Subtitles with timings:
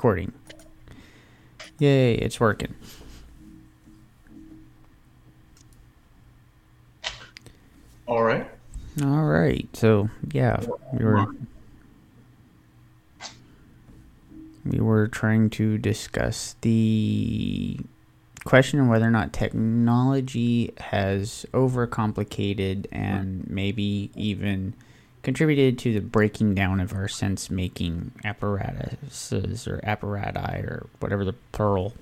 [0.00, 0.32] there we go.
[0.48, 1.12] Recording.
[1.78, 2.74] Yay, it's working.
[8.06, 8.50] All right.
[9.02, 9.68] All right.
[9.72, 11.26] So, yeah, we were
[14.64, 17.78] we were trying to discuss the
[18.44, 24.74] question of whether or not technology has overcomplicated and maybe even
[25.22, 31.34] contributed to the breaking down of our sense making apparatuses or apparati or whatever the
[31.52, 31.94] plural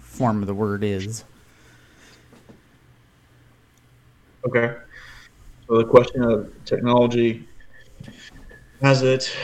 [0.00, 1.24] form of the word is.
[4.46, 4.76] Okay.
[5.68, 7.48] So the question of technology
[8.80, 9.34] has it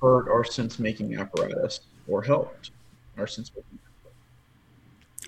[0.00, 2.70] hurt our sense making apparatus or helped
[3.18, 3.78] our sense making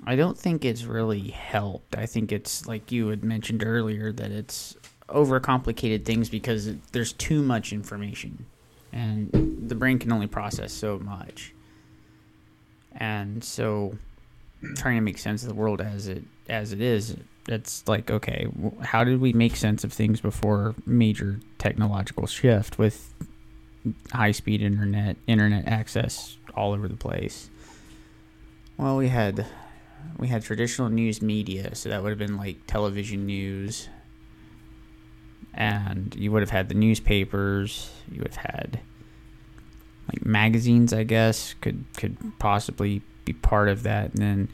[0.04, 1.96] I don't think it's really helped.
[1.96, 4.76] I think it's like you had mentioned earlier that it's
[5.08, 8.46] overcomplicated things because there's too much information
[8.92, 9.30] and
[9.68, 11.52] the brain can only process so much.
[12.92, 13.98] And so
[14.74, 17.16] trying to make sense of the world as it as it is,
[17.48, 18.48] it's like okay,
[18.82, 23.14] how did we make sense of things before major technological shift with
[24.12, 27.50] high-speed internet, internet access all over the place?
[28.78, 29.46] Well, we had
[30.16, 33.88] we had traditional news media, so that would have been like television news,
[35.56, 37.90] and you would have had the newspapers.
[38.10, 38.80] You would have had
[40.08, 44.48] like magazines, I guess, could could possibly be part of that, and then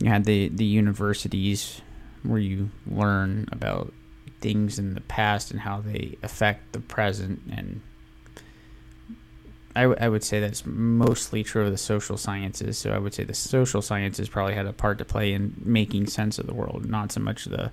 [0.00, 1.80] you had the the universities
[2.22, 3.92] where you learn about
[4.40, 7.80] things in the past and how they affect the present and
[9.76, 12.78] I, w- I would say that's mostly true of the social sciences.
[12.78, 16.06] So I would say the social sciences probably had a part to play in making
[16.06, 17.70] sense of the world, not so much the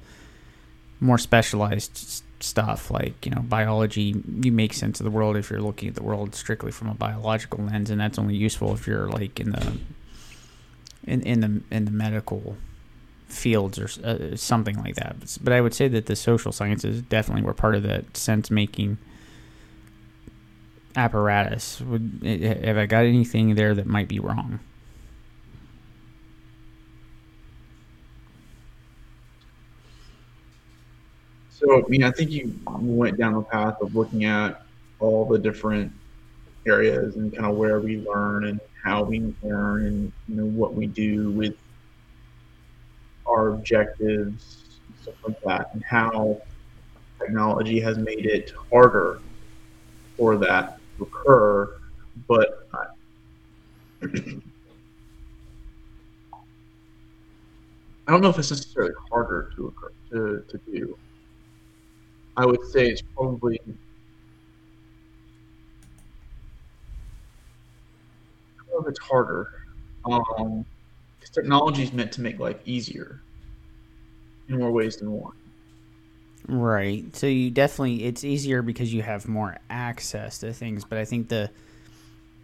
[0.99, 4.21] more specialized stuff like you know biology.
[4.41, 6.93] You make sense of the world if you're looking at the world strictly from a
[6.93, 9.77] biological lens, and that's only useful if you're like in the
[11.05, 12.57] in in the in the medical
[13.27, 15.15] fields or uh, something like that.
[15.41, 18.97] But I would say that the social sciences definitely were part of that sense making
[20.95, 21.81] apparatus.
[21.81, 24.59] Would have I got anything there that might be wrong?
[31.63, 34.63] So, I mean, I think you went down the path of looking at
[34.99, 35.93] all the different
[36.67, 40.73] areas and kind of where we learn and how we learn and you know what
[40.73, 41.55] we do with
[43.25, 44.57] our objectives,
[45.01, 46.41] stuff like that, and how
[47.17, 49.21] technology has made it harder
[50.17, 51.77] for that to occur,
[52.27, 52.87] but I,
[58.05, 60.97] I don't know if it's necessarily harder to occur to, to do.
[62.35, 63.59] I would say it's probably
[68.79, 69.47] if it's harder.
[70.05, 70.65] Um,
[71.33, 73.21] technology is meant to make life easier
[74.49, 75.31] in more ways than one.
[76.47, 77.15] Right.
[77.15, 81.29] So you definitely it's easier because you have more access to things, but I think
[81.29, 81.49] the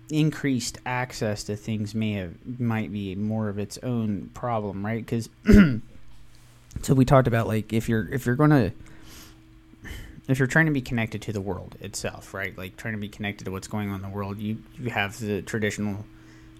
[0.10, 5.06] increased access to things may have might be more of its own problem, right?
[5.06, 5.30] Cuz
[6.82, 8.72] so we talked about like if you're if you're going to
[10.32, 12.58] if you're trying to be connected to the world itself, right?
[12.58, 15.20] Like trying to be connected to what's going on in the world, you you have
[15.20, 16.06] the traditional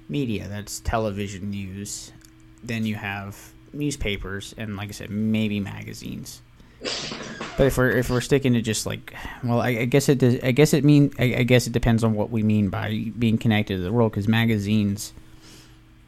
[0.08, 2.12] media, that's television news.
[2.64, 3.38] Then you have
[3.72, 6.42] newspapers and like I said, maybe magazines
[6.82, 9.14] but if we're if we're sticking to just like,
[9.44, 10.40] well, I, I guess it does.
[10.42, 11.12] I guess it mean.
[11.20, 14.12] I, I, guess it depends on what we mean by being connected to the world.
[14.14, 15.12] Because magazines,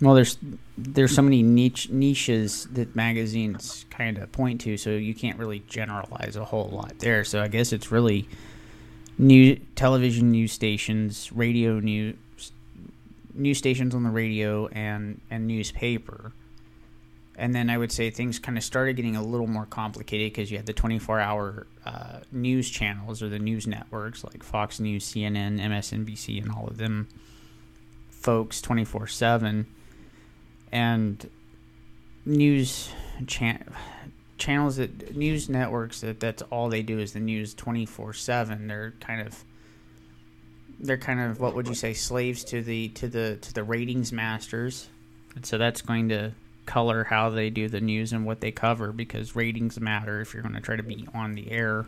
[0.01, 0.37] well, there's
[0.77, 5.59] there's so many niche niches that magazines kind of point to, so you can't really
[5.67, 7.23] generalize a whole lot there.
[7.23, 8.27] So I guess it's really
[9.17, 12.15] new television news stations, radio news
[13.33, 16.33] news stations on the radio, and and newspaper
[17.41, 20.51] and then I would say things kind of started getting a little more complicated because
[20.51, 25.11] you had the 24 hour uh, news channels or the news networks like Fox News,
[25.11, 27.07] CNN, MSNBC, and all of them
[28.09, 29.65] folks 24 7.
[30.71, 31.29] And
[32.25, 32.89] news
[33.27, 33.73] chan-
[34.37, 38.93] channels that news networks that that's all they do is the news 24 7 they're
[38.99, 39.43] kind of
[40.81, 44.11] they're kind of what would you say slaves to the to the to the ratings
[44.11, 44.89] masters.
[45.35, 46.31] And so that's going to
[46.65, 50.43] color how they do the news and what they cover because ratings matter if you're
[50.43, 51.85] going to try to be on the air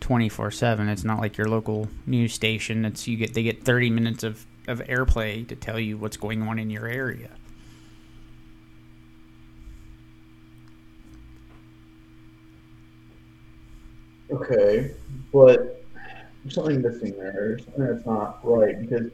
[0.00, 4.22] 24/7 it's not like your local news station it's you get they get 30 minutes
[4.22, 7.30] of of airplay to tell you what's going on in your area
[14.32, 14.90] okay
[15.32, 15.58] but
[16.42, 19.10] there's something missing there something that's not right because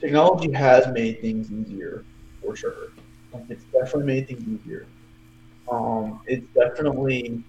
[0.00, 2.04] technology has made things easier
[2.42, 2.88] for sure.
[3.32, 4.88] Like it's definitely made things easier.
[5.70, 7.42] Um, it's definitely.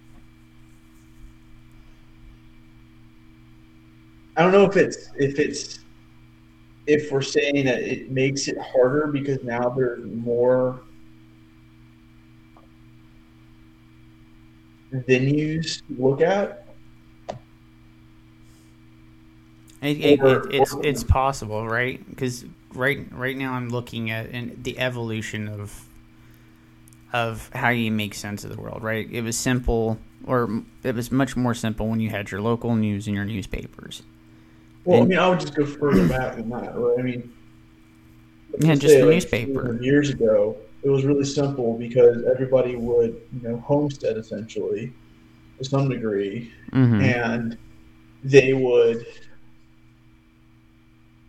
[4.36, 5.84] I don't know if it's if it's
[6.86, 10.82] if we're saying that it makes it harder because now there's more
[15.08, 16.61] venues to look at.
[19.82, 22.08] It, it, it, it's it's possible, right?
[22.08, 25.84] Because right right now I'm looking at in the evolution of
[27.12, 28.82] of how you make sense of the world.
[28.82, 29.08] Right?
[29.10, 33.08] It was simple, or it was much more simple when you had your local news
[33.08, 34.02] and your newspapers.
[34.84, 36.76] Well, and, I mean, I would just go further back than that.
[36.76, 36.98] Right?
[37.00, 37.32] I mean,
[38.60, 39.82] yeah, just the like newspaper.
[39.82, 44.92] Years ago, it was really simple because everybody would, you know, homestead essentially
[45.58, 47.00] to some degree, mm-hmm.
[47.00, 47.58] and
[48.22, 49.06] they would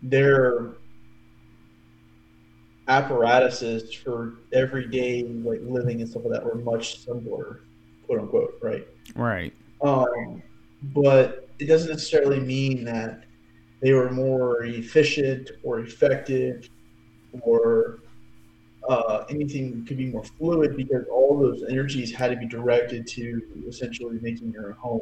[0.04, 0.74] their
[2.88, 7.62] apparatuses for everyday like living and stuff like that were much simpler,
[8.06, 8.86] quote unquote, right?
[9.16, 9.54] Right.
[9.82, 10.44] Um,
[10.94, 13.24] but it doesn't necessarily mean that
[13.82, 16.70] they were more efficient or effective
[17.42, 18.00] or
[18.90, 23.42] uh, anything could be more fluid because all those energies had to be directed to
[23.68, 25.02] essentially making your home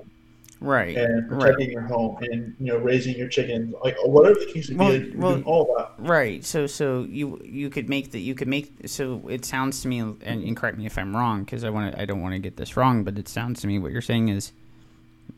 [0.61, 1.73] right and protecting right.
[1.73, 5.41] your home and you know raising your chickens like whatever the case well, be well,
[5.41, 5.93] all that.
[5.97, 6.45] right.
[6.45, 9.99] So so you you could make that you could make so it sounds to me
[9.99, 12.39] and, and correct me if i'm wrong because i want to i don't want to
[12.39, 14.51] get this wrong but it sounds to me what you're saying is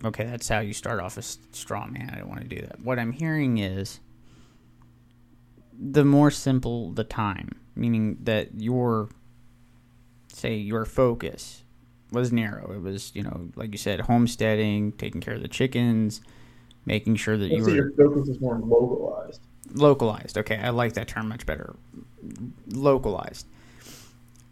[0.04, 2.12] okay that's how you start off a straw man.
[2.14, 2.82] I don't want to do that.
[2.82, 4.02] What i'm hearing is
[5.80, 9.10] the more simple the time meaning that your
[10.28, 11.63] say your focus
[12.14, 12.72] was narrow.
[12.72, 16.22] It was, you know, like you said, homesteading, taking care of the chickens,
[16.86, 19.42] making sure that you were your focus is more localized.
[19.74, 20.38] Localized.
[20.38, 21.76] Okay, I like that term much better.
[22.70, 23.48] Localized.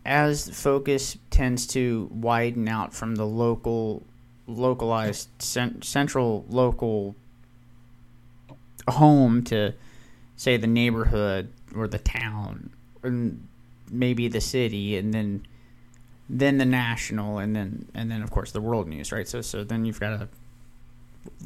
[0.04, 4.04] As focus tends to widen out from the local,
[4.48, 7.16] localized, cent- central local
[8.88, 9.74] home to,
[10.36, 12.72] say, the neighborhood or the town,
[13.04, 13.48] and
[13.92, 15.46] maybe the city, and then
[16.32, 19.28] then the national, and then and then of course the world news, right?
[19.28, 20.30] So so then you've got a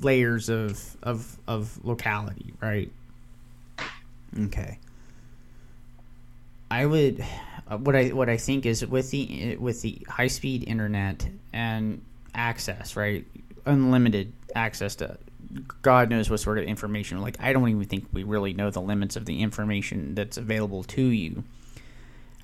[0.01, 2.91] layers of of of locality, right?
[4.39, 4.79] Okay.
[6.69, 7.25] I would
[7.67, 12.01] uh, what I what I think is with the with the high speed internet and
[12.33, 13.25] access, right?
[13.65, 15.17] Unlimited access to
[15.81, 17.21] God knows what sort of information.
[17.21, 20.83] Like I don't even think we really know the limits of the information that's available
[20.83, 21.43] to you.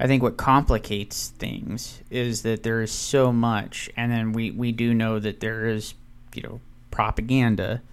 [0.02, 4.72] I think what complicates things is that there is so much, and then we, we
[4.72, 5.94] do know that there is,
[6.34, 6.60] you know,
[6.90, 7.84] propaganda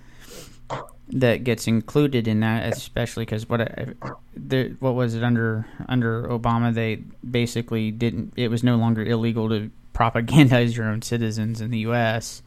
[1.11, 3.89] that gets included in that, especially because what I,
[4.35, 6.73] the, what was it under under Obama?
[6.73, 6.97] They
[7.31, 8.33] basically didn't.
[8.37, 12.43] It was no longer illegal to propagandize your own citizens in the U.S.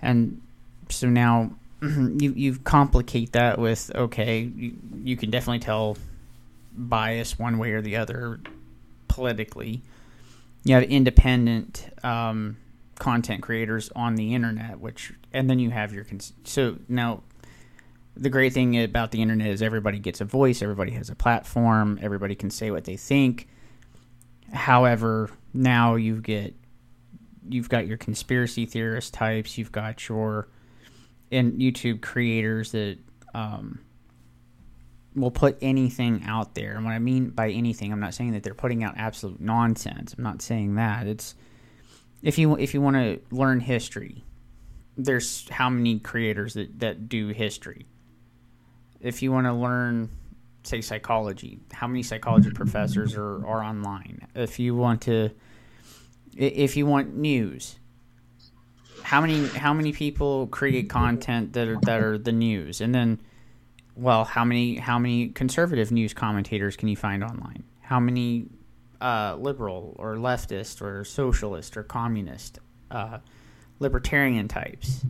[0.00, 0.40] And
[0.88, 1.50] so now
[1.82, 5.96] you you complicate that with okay, you, you can definitely tell
[6.76, 8.38] bias one way or the other
[9.08, 9.82] politically.
[10.64, 12.56] You have independent um,
[12.98, 16.04] content creators on the internet, which, and then you have your.
[16.04, 17.22] Cons- so now,
[18.16, 21.98] the great thing about the internet is everybody gets a voice, everybody has a platform,
[22.02, 23.48] everybody can say what they think.
[24.52, 26.54] However, now you get
[27.48, 30.48] you've got your conspiracy theorist types, you've got your
[31.30, 32.98] and YouTube creators that
[33.34, 33.80] um,
[35.14, 36.76] will put anything out there.
[36.76, 40.14] And what I mean by anything, I'm not saying that they're putting out absolute nonsense.
[40.16, 41.06] I'm not saying that.
[41.06, 41.34] It's
[42.22, 44.24] if you if you want to learn history,
[44.96, 47.86] there's how many creators that, that do history.
[49.00, 50.10] If you want to learn
[50.64, 54.26] say psychology, how many psychology professors are, are online?
[54.34, 55.30] If you want to
[56.36, 57.78] if you want news,
[59.02, 62.80] how many how many people create content that are that are the news?
[62.80, 63.20] And then
[63.98, 67.64] well, how many how many conservative news commentators can you find online?
[67.80, 68.46] How many
[69.00, 73.18] uh, liberal or leftist or socialist or communist, uh,
[73.80, 75.04] libertarian types?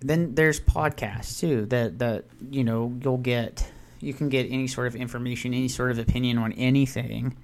[0.00, 3.66] Then there's podcasts too that that you know you'll get
[4.00, 7.34] you can get any sort of information, any sort of opinion on anything.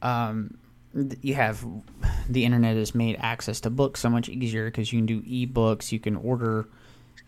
[0.00, 0.56] Um,
[1.20, 1.62] you have
[2.26, 5.92] the internet has made access to books so much easier because you can do ebooks,
[5.92, 6.66] you can order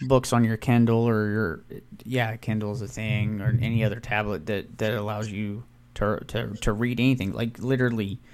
[0.02, 1.64] books on your Kindle or your
[2.04, 5.64] yeah, Kindle's a thing or any other tablet that that allows you
[5.94, 8.18] to to to read anything like literally.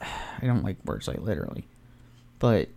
[0.00, 1.66] I don't like words like literally,
[2.38, 2.68] but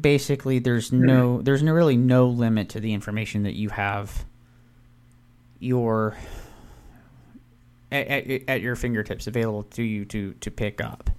[0.00, 4.24] basically there's no there's no really no limit to the information that you have
[5.58, 6.16] your
[7.92, 11.10] at, at, at your fingertips available to you to to pick up.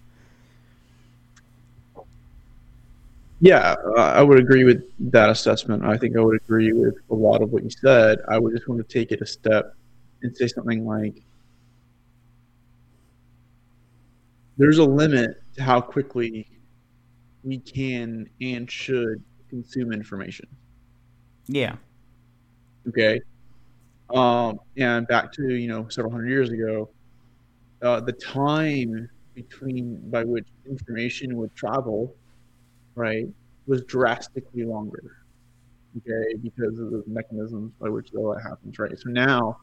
[3.43, 5.83] Yeah, I would agree with that assessment.
[5.83, 8.19] I think I would agree with a lot of what you said.
[8.29, 9.73] I would just want to take it a step
[10.21, 11.23] and say something like
[14.57, 16.47] there's a limit to how quickly
[17.43, 20.47] we can and should consume information.
[21.47, 21.77] Yeah.
[22.87, 23.21] Okay.
[24.13, 26.89] Um, and back to you know several hundred years ago,
[27.81, 32.15] uh, the time between by which information would travel,
[32.95, 33.27] right,
[33.67, 35.17] was drastically longer.
[35.97, 38.97] Okay, because of the mechanisms by which all that happens, right?
[38.97, 39.57] So now,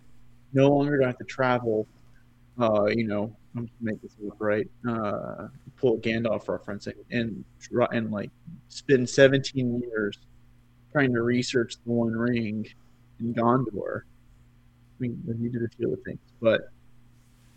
[0.53, 1.87] no longer do I have to travel.
[2.61, 4.69] Uh, you know, I'm just make this look right?
[4.87, 7.45] Uh, pull a Gandalf reference and and,
[7.93, 8.31] and like
[8.69, 10.19] spend 17 years
[10.93, 12.67] trying to research the One Ring
[13.21, 14.03] in Gondor
[14.99, 16.71] we, we did a few other things, but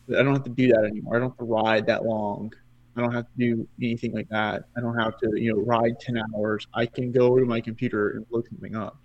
[0.10, 1.16] I don't have to do that anymore.
[1.16, 2.54] I don't have to ride that long.
[2.96, 4.64] I don't have to do anything like that.
[4.76, 6.68] I don't have to, you know, ride 10 hours.
[6.74, 8.98] I can go to my computer and look something up.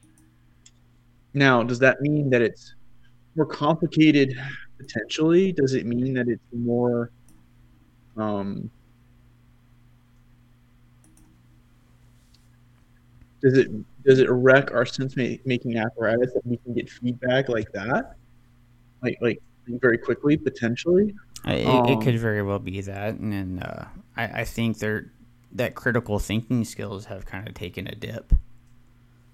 [1.34, 2.74] Now, does that mean that it's
[3.36, 4.36] more complicated
[4.78, 5.52] potentially?
[5.52, 7.10] Does it mean that it's more
[8.16, 8.70] um,
[13.42, 13.68] does it
[14.04, 18.16] does it wreck our sense making apparatus that we can get feedback like that?
[19.02, 21.14] like like very quickly potentially.
[21.44, 25.12] It, um, it could very well be that, and then uh, I, I think they're
[25.52, 28.32] that critical thinking skills have kind of taken a dip.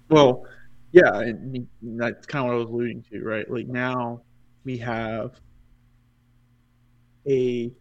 [0.09, 0.45] Well,
[0.91, 3.49] yeah, I mean, that's kind of what I was alluding to, right?
[3.49, 4.21] Like now
[4.63, 5.31] we have
[7.27, 7.71] a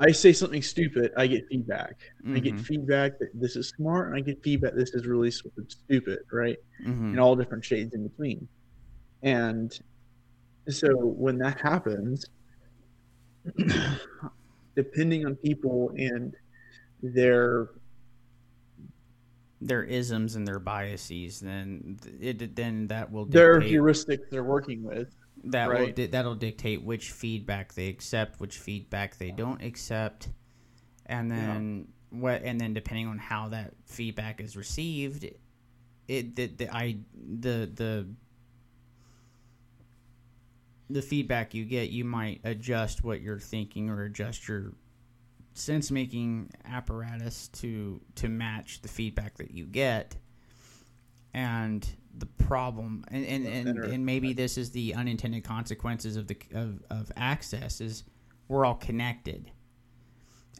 [0.00, 1.98] I say something stupid, I get feedback.
[2.24, 2.36] Mm-hmm.
[2.36, 2.62] I get mm-hmm.
[2.62, 6.56] feedback that this is smart, and I get feedback this is really stupid, right?
[6.82, 7.10] Mm-hmm.
[7.10, 8.48] And all different shades in between.
[9.22, 9.78] And
[10.70, 12.24] so when that happens,
[14.76, 16.34] depending on people and
[17.02, 17.68] their
[19.60, 24.82] their isms and their biases, then it then that will dictate, their heuristics they're working
[24.82, 25.14] with.
[25.44, 25.96] That right?
[25.96, 30.28] will that'll dictate which feedback they accept, which feedback they don't accept,
[31.06, 32.18] and then yeah.
[32.18, 35.26] what and then depending on how that feedback is received,
[36.08, 38.06] it the, the I the the
[40.90, 44.72] the feedback you get, you might adjust what you're thinking or adjust your
[45.54, 50.16] sense making apparatus to to match the feedback that you get.
[51.32, 51.86] And
[52.18, 56.82] the problem and, and, and, and maybe this is the unintended consequences of the of,
[56.90, 58.04] of access is
[58.48, 59.50] we're all connected.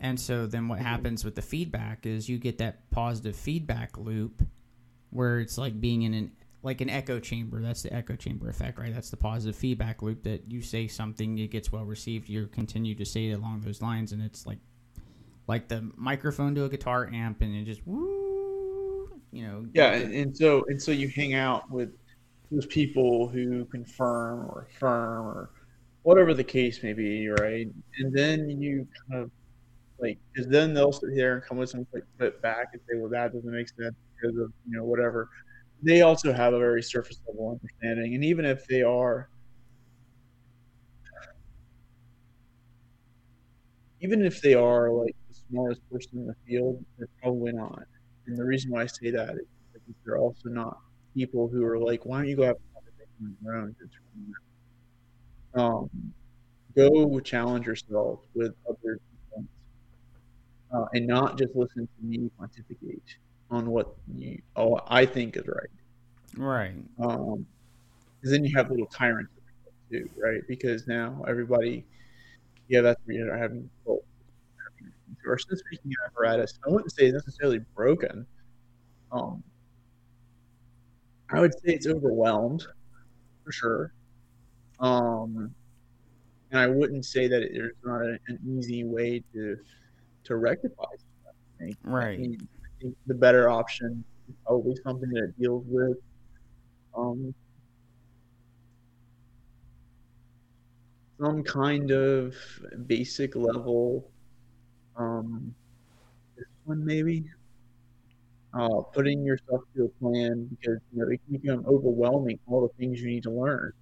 [0.01, 4.43] And so then what happens with the feedback is you get that positive feedback loop
[5.11, 7.61] where it's like being in an like an echo chamber.
[7.61, 8.93] That's the echo chamber effect, right?
[8.93, 12.29] That's the positive feedback loop that you say something, it gets well received.
[12.29, 14.59] You continue to say it along those lines, and it's like
[15.47, 19.67] like the microphone to a guitar amp, and it just woo, you know.
[19.73, 21.91] Yeah, and, and so and so you hang out with
[22.51, 25.51] those people who confirm or affirm or
[26.03, 27.69] whatever the case may be, right?
[27.99, 29.31] And then you kind of
[29.99, 32.99] like because then they'll sit there and come with some quick flip back and say,
[32.99, 35.31] well, that doesn't make sense because of you know whatever
[35.83, 38.15] they also have a very surface level understanding.
[38.15, 39.29] And even if they are,
[44.01, 47.83] even if they are like the smartest person in the field, they're probably not.
[48.27, 50.79] And the reason why I say that is because they're also not
[51.15, 53.75] people who are like, why don't you go have a on your own?
[55.55, 55.91] Um,
[56.77, 59.01] go challenge yourself with other
[60.73, 63.03] uh, and not just listen to me pontificate
[63.51, 65.71] on what you, oh, I think is right.
[66.37, 66.75] Right.
[67.03, 67.47] Um,
[68.21, 69.33] because then you have little tyrants
[69.91, 70.43] too, right?
[70.47, 71.85] Because now everybody,
[72.69, 74.01] yeah, that's you know having well,
[75.27, 76.59] our sense making apparatus.
[76.67, 78.27] I wouldn't say it's necessarily broken.
[79.11, 79.43] Um,
[81.31, 82.67] I would say it's overwhelmed
[83.45, 83.93] for sure.
[84.81, 85.55] Um,
[86.51, 89.57] and I wouldn't say that there's not a, an easy way to
[90.25, 90.85] to rectify.
[91.85, 92.19] Right.
[92.19, 95.99] I I think the better option is probably something that deals with
[96.97, 97.35] um,
[101.21, 102.35] some kind of
[102.87, 104.11] basic level
[104.97, 105.55] um,
[106.65, 107.25] one maybe.
[108.53, 112.75] Uh, putting yourself to a plan because you know it can become overwhelming all the
[112.79, 113.73] things you need to learn.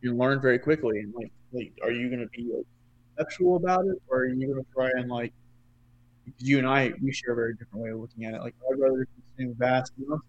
[0.00, 2.66] You learn very quickly and like, like are you going to be like,
[3.56, 5.34] about it or are you going to try and like
[6.38, 8.78] you and I we share a very different way of looking at it like I'd
[8.78, 9.06] rather
[9.36, 10.26] consume vast amounts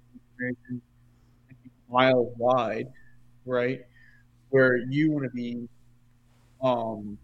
[1.90, 2.88] miles wide,
[3.46, 3.82] right?
[4.52, 5.68] where you want to be,
[6.64, 7.18] um,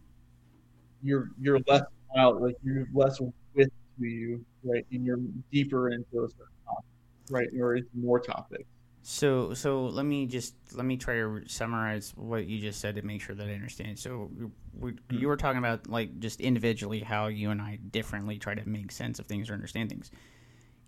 [1.02, 1.84] you're you're less
[2.18, 3.20] out, like you're less
[3.56, 5.20] width to you, right, and you're
[5.52, 6.86] deeper into a certain topic,
[7.30, 8.66] right, or into more topics.
[9.06, 13.02] So, so let me just let me try to summarize what you just said to
[13.02, 14.00] make sure that I understand.
[14.00, 14.32] So,
[14.80, 15.18] we, hmm.
[15.18, 18.94] you were talking about like just individually how you and I differently try to make
[18.94, 20.10] sense of things or understand things.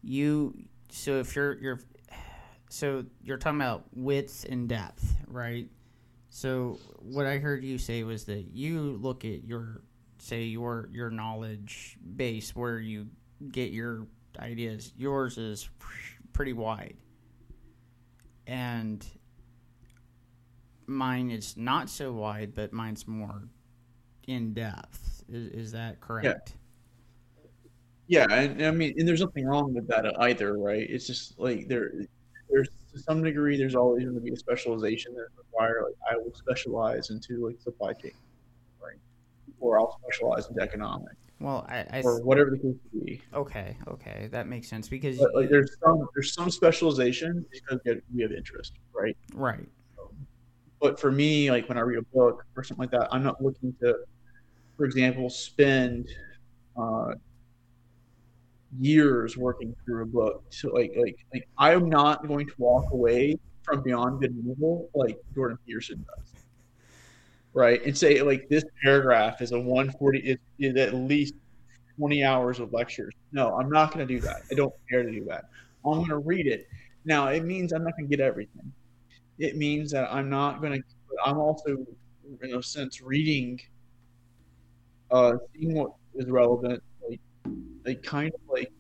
[0.02, 0.56] You,
[0.90, 1.82] so if you're you're,
[2.70, 5.68] so you're talking about width and depth, right?
[6.30, 9.82] So what I heard you say was that you look at your
[10.20, 13.08] say your your knowledge base where you
[13.52, 14.08] get your
[14.40, 14.94] ideas.
[14.96, 15.70] Yours is
[16.32, 16.96] pretty wide
[18.48, 19.06] and
[20.88, 23.44] mine is not so wide, but mine's more
[24.28, 25.24] in depth.
[25.30, 26.54] Is, is that correct?
[28.08, 28.26] Yeah.
[28.28, 30.88] yeah, and I mean, and there's nothing wrong with that either, right?
[30.90, 31.92] It's just like there,
[32.50, 36.18] there's to some degree, there's always going to be a specialization that require like I
[36.18, 38.14] will specialize into like supply chain,
[38.82, 38.98] right?
[39.60, 41.18] Or I'll specialize into economics.
[41.40, 43.22] Well, I, I or whatever the case may be.
[43.34, 47.80] Okay, okay, that makes sense because but, like there's some there's some specialization because
[48.14, 49.18] we have interest, right?
[49.34, 49.68] Right.
[50.80, 53.44] but for me, like when I read a book or something like that, I'm not
[53.44, 53.96] looking to,
[54.78, 56.08] for example, spend
[56.78, 57.16] uh,
[58.80, 60.44] years working through a book.
[60.52, 64.90] So like like like I'm not going to walk away from Beyond Good and Evil
[64.96, 66.45] like Jordan Peterson does
[67.56, 67.84] right?
[67.86, 71.34] And say like this paragraph is a 140 is, is at least
[71.98, 73.14] 20 hours of lectures.
[73.32, 74.42] No, I'm not going to do that.
[74.52, 75.46] I don't care to do that.
[75.86, 76.68] I'm going to read it.
[77.06, 78.72] Now, it means I'm not going to get everything.
[79.40, 80.84] It means that I'm not going to.
[81.26, 81.78] I'm also,
[82.42, 83.60] in a sense, reading,
[85.12, 87.22] uh, seeing what is relevant, like,
[87.86, 88.72] like kind of like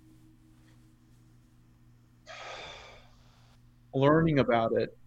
[3.93, 4.97] learning about it,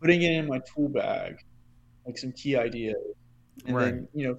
[0.00, 1.38] putting it in my tool bag,
[2.06, 2.96] like some key ideas,
[3.66, 3.84] and right.
[3.84, 4.38] then you know,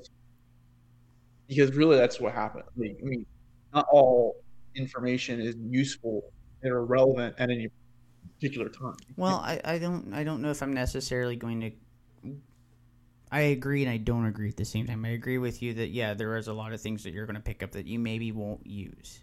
[1.48, 2.64] because really that's what happened.
[2.76, 3.26] Like, I mean,
[3.74, 4.36] not all
[4.76, 6.24] information is useful
[6.64, 7.70] or relevant at any
[8.36, 8.96] particular time.
[9.16, 11.72] Well, I, I don't I don't know if I'm necessarily going to.
[13.32, 15.04] I agree and I don't agree at the same time.
[15.04, 17.36] I agree with you that yeah, there is a lot of things that you're going
[17.36, 19.20] to pick up that you maybe won't use.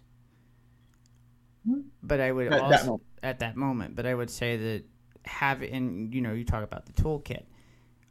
[1.65, 1.81] Hmm.
[2.01, 3.95] But I would at also that at that moment.
[3.95, 4.83] But I would say that
[5.25, 7.43] have and you know you talk about the toolkit.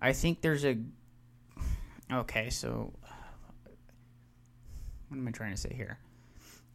[0.02, 0.76] I think there's a.
[2.12, 2.92] Okay, so
[5.08, 5.98] what am I trying to say here?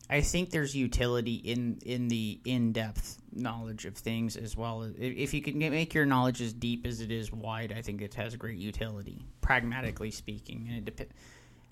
[0.09, 4.89] I think there's utility in in the in depth knowledge of things as well.
[4.97, 8.13] If you can make your knowledge as deep as it is wide, I think it
[8.13, 10.67] has great utility, pragmatically speaking.
[10.69, 11.13] And it depends.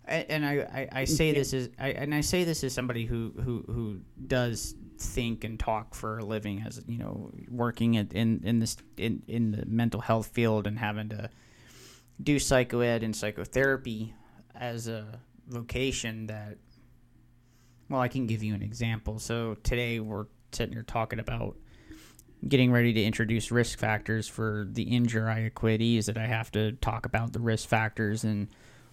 [0.07, 3.33] And I, I, I say this as I, and I say this as somebody who,
[3.41, 8.59] who, who does think and talk for a living, as you know, working in in
[8.59, 11.29] this in, in the mental health field and having to
[12.21, 14.13] do psychoed and psychotherapy
[14.55, 16.57] as a vocation that
[17.89, 19.19] well i can give you an example.
[19.19, 21.57] So today we're sitting here talking about
[22.47, 26.51] getting ready to introduce risk factors for the injure i quit ease that i have
[26.51, 28.47] to talk about the risk factors and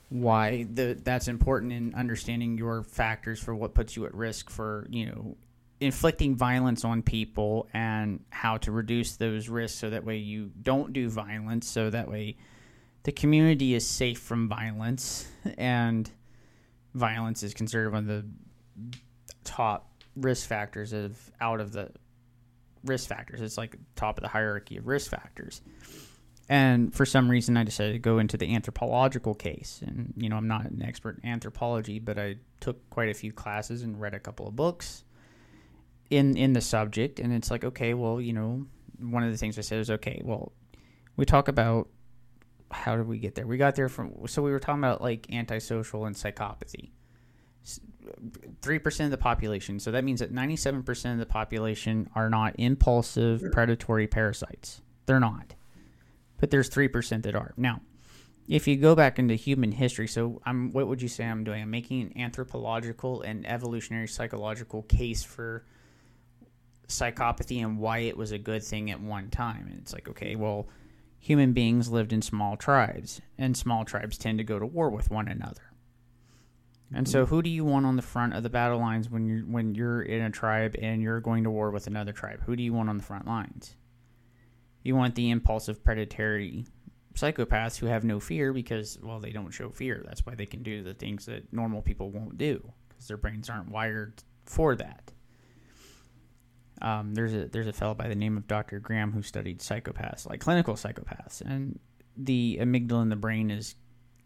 [0.08, 4.86] why the, that's important in understanding your factors for what puts you at risk for
[4.90, 5.36] you know
[5.80, 10.92] inflicting violence on people and how to reduce those risks so that way you don't
[10.92, 12.36] do violence so that way
[13.04, 15.26] the community is safe from violence,
[15.58, 16.10] and
[16.94, 18.26] violence is considered one of the
[19.44, 21.90] top risk factors of out of the
[22.84, 23.40] risk factors.
[23.40, 25.62] It's like top of the hierarchy of risk factors.
[26.48, 29.80] And for some reason, I decided to go into the anthropological case.
[29.86, 33.32] And, you know, I'm not an expert in anthropology, but I took quite a few
[33.32, 35.04] classes and read a couple of books
[36.10, 37.20] in, in the subject.
[37.20, 38.66] And it's like, okay, well, you know,
[38.98, 40.52] one of the things I said is, okay, well,
[41.16, 41.88] we talk about
[42.72, 43.46] how did we get there?
[43.46, 46.90] We got there from so we were talking about like antisocial and psychopathy.
[48.60, 49.78] Three percent of the population.
[49.78, 54.80] So that means that ninety-seven percent of the population are not impulsive predatory parasites.
[55.06, 55.54] They're not,
[56.40, 57.54] but there's three percent that are.
[57.56, 57.80] Now,
[58.48, 61.62] if you go back into human history, so I'm what would you say I'm doing?
[61.62, 65.64] I'm making an anthropological and evolutionary psychological case for
[66.88, 69.68] psychopathy and why it was a good thing at one time.
[69.70, 70.66] And it's like, okay, well
[71.22, 75.08] human beings lived in small tribes, and small tribes tend to go to war with
[75.08, 75.62] one another.
[76.92, 77.34] And so, mm-hmm.
[77.34, 80.02] who do you want on the front of the battle lines when you're when you're
[80.02, 82.42] in a tribe and you're going to war with another tribe?
[82.44, 83.76] Who do you want on the front lines?
[84.82, 86.66] You want the impulsive, predatory
[87.14, 90.02] psychopaths who have no fear because, well, they don't show fear.
[90.04, 93.48] That's why they can do the things that normal people won't do because their brains
[93.48, 95.11] aren't wired for that.
[96.82, 98.80] Um, there's a there's a fellow by the name of Dr.
[98.80, 101.78] Graham who studied psychopaths, like clinical psychopaths, and
[102.16, 103.76] the amygdala in the brain is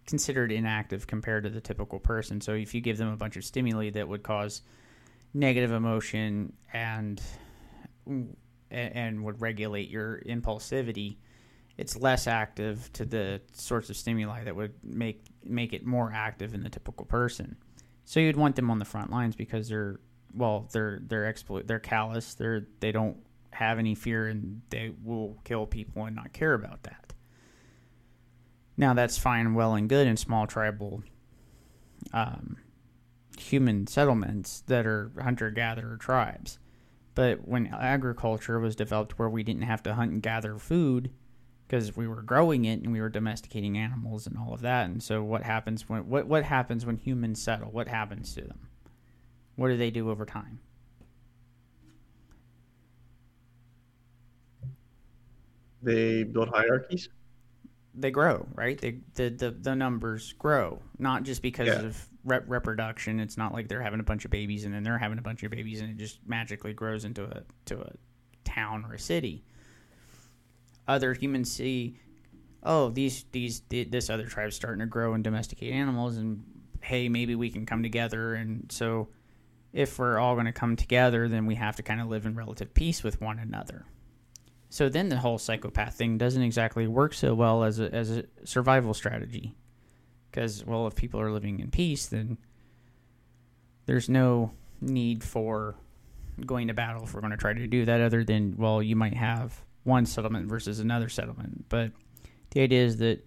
[0.07, 2.40] considered inactive compared to the typical person.
[2.40, 4.62] So if you give them a bunch of stimuli that would cause
[5.35, 7.21] negative emotion and
[8.71, 11.19] and would regulate your impulsivity,
[11.77, 16.55] it's less active to the sorts of stimuli that would make make it more active
[16.55, 17.57] in the typical person.
[18.07, 20.01] So you'd want them on the front lines because they're
[20.37, 23.16] well, they're they're exploit they're callous, they're they don't
[23.51, 27.14] have any fear and they will kill people and not care about that.
[28.77, 31.03] Now that's fine, well and good in small tribal
[32.12, 32.59] um,
[33.38, 36.59] human settlements that are hunter gatherer tribes.
[37.14, 41.11] But when agriculture was developed where we didn't have to hunt and gather food
[41.66, 44.85] because we were growing it and we were domesticating animals and all of that.
[44.87, 47.70] And so what happens when what what happens when humans settle?
[47.70, 48.65] What happens to them?
[49.57, 50.61] What do they do over time?
[55.83, 57.09] They build hierarchies.
[57.95, 58.79] They grow, right?
[58.79, 61.81] They the the, the numbers grow, not just because yeah.
[61.81, 63.21] of rep- reproduction.
[63.21, 65.42] It's not like they're having a bunch of babies and then they're having a bunch
[65.42, 67.92] of babies and it just magically grows into a to a
[68.45, 69.45] town or a city.
[70.88, 71.99] Other humans see,
[72.62, 76.45] oh, these these this other tribe's starting to grow and domesticate animals, and
[76.81, 78.35] hey, maybe we can come together.
[78.35, 79.09] And so,
[79.77, 82.35] if we're all going to come together, then we have to kind of live in
[82.35, 83.85] relative peace with one another.
[84.71, 88.25] So then the whole psychopath thing doesn't exactly work so well as a, as a
[88.45, 89.55] survival strategy
[90.31, 92.37] because well if people are living in peace then
[93.87, 95.77] there's no need for
[96.45, 98.97] going to battle if we're going to try to do that other than well you
[98.97, 101.93] might have one settlement versus another settlement but
[102.51, 103.25] the idea is that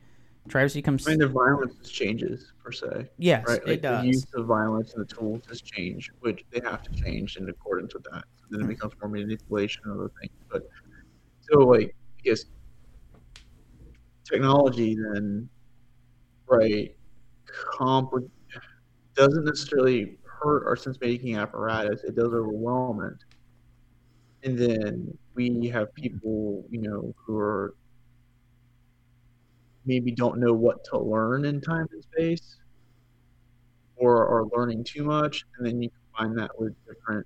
[0.49, 4.07] tribes become I mean, the violence changes per se yes right like it does the
[4.07, 7.93] use of violence and the tools has changed which they have to change in accordance
[7.93, 10.63] with that so then it becomes more manipulation and other things but
[11.39, 12.45] so like i guess
[14.29, 15.49] technology then
[16.47, 16.95] right
[17.73, 18.29] compli-
[19.15, 22.03] doesn't necessarily hurt our sense making apparatus.
[22.03, 24.47] It does overwhelm it.
[24.47, 27.73] And then we have people, you know, who are
[29.89, 32.57] maybe don't know what to learn in time and space
[33.95, 35.43] or are learning too much.
[35.57, 37.25] And then you combine that with different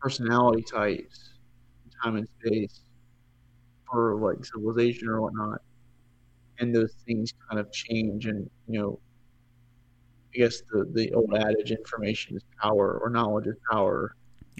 [0.00, 1.30] personality types
[1.84, 2.82] in time and space
[3.90, 5.60] for like civilization or whatnot
[6.60, 9.00] and those things kind of change and you know
[10.34, 14.14] i guess the the old adage information is power or knowledge is power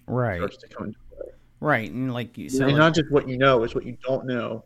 [0.06, 1.28] right starts to come into play
[1.60, 4.26] right and like you said and not just what you know it's what you don't
[4.26, 4.64] know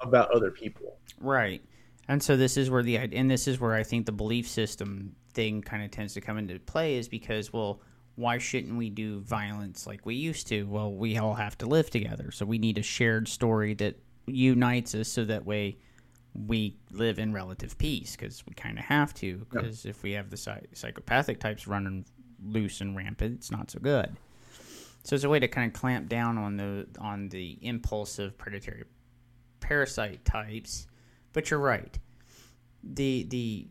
[0.00, 1.62] about other people right
[2.08, 5.14] and so this is where the and this is where i think the belief system
[5.32, 7.80] thing kind of tends to come into play is because well
[8.16, 11.90] why shouldn't we do violence like we used to well we all have to live
[11.90, 15.76] together so we need a shared story that unites us so that way
[16.46, 19.38] we live in relative peace because we kind of have to.
[19.50, 19.94] Because yep.
[19.94, 22.04] if we have the psychopathic types running
[22.44, 24.16] loose and rampant, it's not so good.
[25.02, 28.36] So it's a way to kind of clamp down on the on the impulse of
[28.36, 28.84] predatory
[29.60, 30.86] parasite types.
[31.32, 31.98] But you're right.
[32.82, 33.68] The the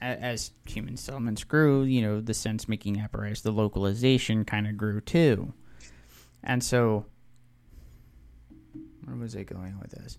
[0.00, 5.00] as human settlements grew, you know, the sense making apparatus, the localization kind of grew
[5.00, 5.52] too.
[6.42, 7.06] And so,
[9.04, 10.18] where was I going with this?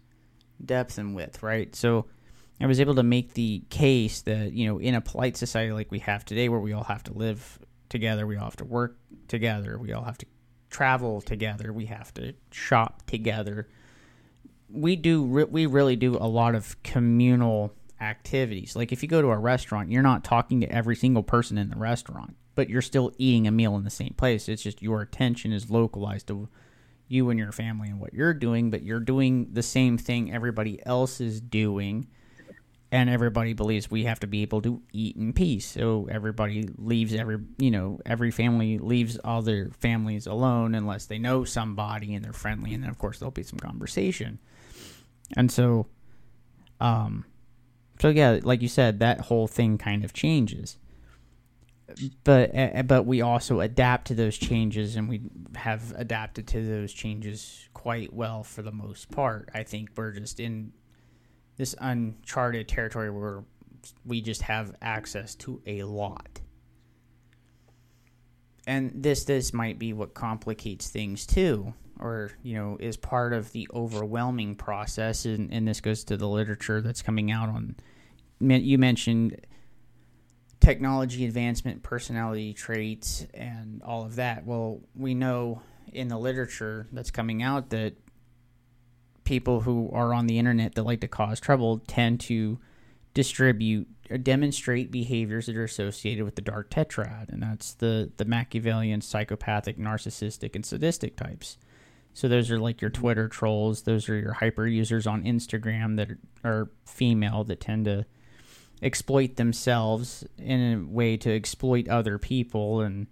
[0.65, 1.75] depth and width, right?
[1.75, 2.05] So
[2.61, 5.91] I was able to make the case that, you know, in a polite society like
[5.91, 8.97] we have today, where we all have to live together, we all have to work
[9.27, 10.25] together, we all have to
[10.69, 13.67] travel together, we have to shop together.
[14.75, 18.75] We do, we really do a lot of communal activities.
[18.75, 21.69] Like if you go to a restaurant, you're not talking to every single person in
[21.69, 24.49] the restaurant, but you're still eating a meal in the same place.
[24.49, 26.49] It's just your attention is localized to
[27.07, 30.83] you and your family and what you're doing, but you're doing the same thing everybody
[30.85, 32.07] else is doing.
[32.91, 35.65] And everybody believes we have to be able to eat in peace.
[35.65, 41.17] So everybody leaves every, you know, every family leaves all their families alone unless they
[41.17, 42.73] know somebody and they're friendly.
[42.73, 44.37] And then, of course, there'll be some conversation.
[45.35, 45.87] And so,
[46.79, 47.25] um,
[47.99, 50.77] so yeah, like you said, that whole thing kind of changes.
[52.23, 55.21] But uh, but we also adapt to those changes and we
[55.55, 59.49] have adapted to those changes quite well for the most part.
[59.53, 60.71] I think we're just in
[61.57, 63.43] this uncharted territory where
[64.05, 66.39] we just have access to a lot.
[68.65, 73.51] And this this might be what complicates things too or you know is part of
[73.51, 77.75] the overwhelming process and, and this goes to the literature that's coming out on
[78.39, 79.39] you mentioned
[80.63, 84.45] technology advancement, personality traits, and all of that.
[84.45, 87.95] Well, we know in the literature that's coming out that
[89.25, 92.59] people who are on the internet that like to cause trouble tend to
[93.13, 98.25] distribute or demonstrate behaviors that are associated with the dark tetrad, and that's the the
[98.25, 101.57] Machiavellian, psychopathic, narcissistic, and sadistic types.
[102.13, 103.83] So those are like your Twitter trolls.
[103.83, 106.09] Those are your hyper users on Instagram that
[106.43, 108.05] are female that tend to
[108.81, 112.81] exploit themselves in a way to exploit other people.
[112.81, 113.07] And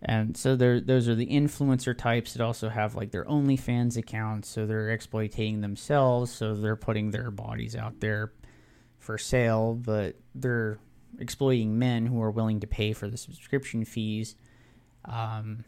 [0.00, 4.48] and so there those are the influencer types that also have like their OnlyFans accounts,
[4.48, 8.32] so they're exploiting themselves, so they're putting their bodies out there
[8.98, 10.78] for sale, but they're
[11.18, 14.36] exploiting men who are willing to pay for the subscription fees.
[15.04, 15.64] Um,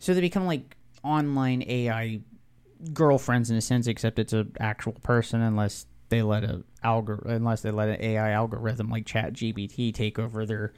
[0.00, 2.20] so they become like online AI
[2.92, 7.62] girlfriends in a sense, except it's an actual person, unless they let a algor unless
[7.62, 10.72] they let an AI algorithm like ChatGPT take over their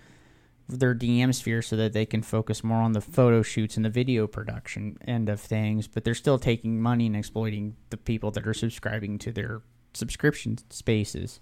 [0.69, 3.91] their DM sphere so that they can focus more on the photo shoots and the
[3.91, 8.47] video production end of things, but they're still taking money and exploiting the people that
[8.47, 9.63] are subscribing to their
[9.95, 11.41] subscription spaces.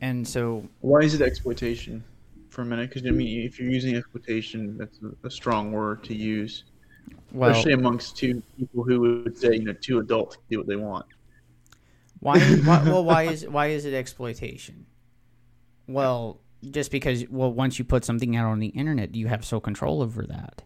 [0.00, 2.04] And so, why is it exploitation
[2.48, 2.90] for a minute?
[2.90, 6.64] Because I mean, if you're using exploitation, that's a, a strong word to use,
[7.32, 10.76] well, especially amongst two people who would say, you know, two adults do what they
[10.76, 11.06] want.
[12.20, 12.38] Why?
[12.40, 14.86] why well, why is why is it exploitation?
[15.86, 19.60] Well, just because well once you put something out on the internet you have sole
[19.60, 20.62] control over that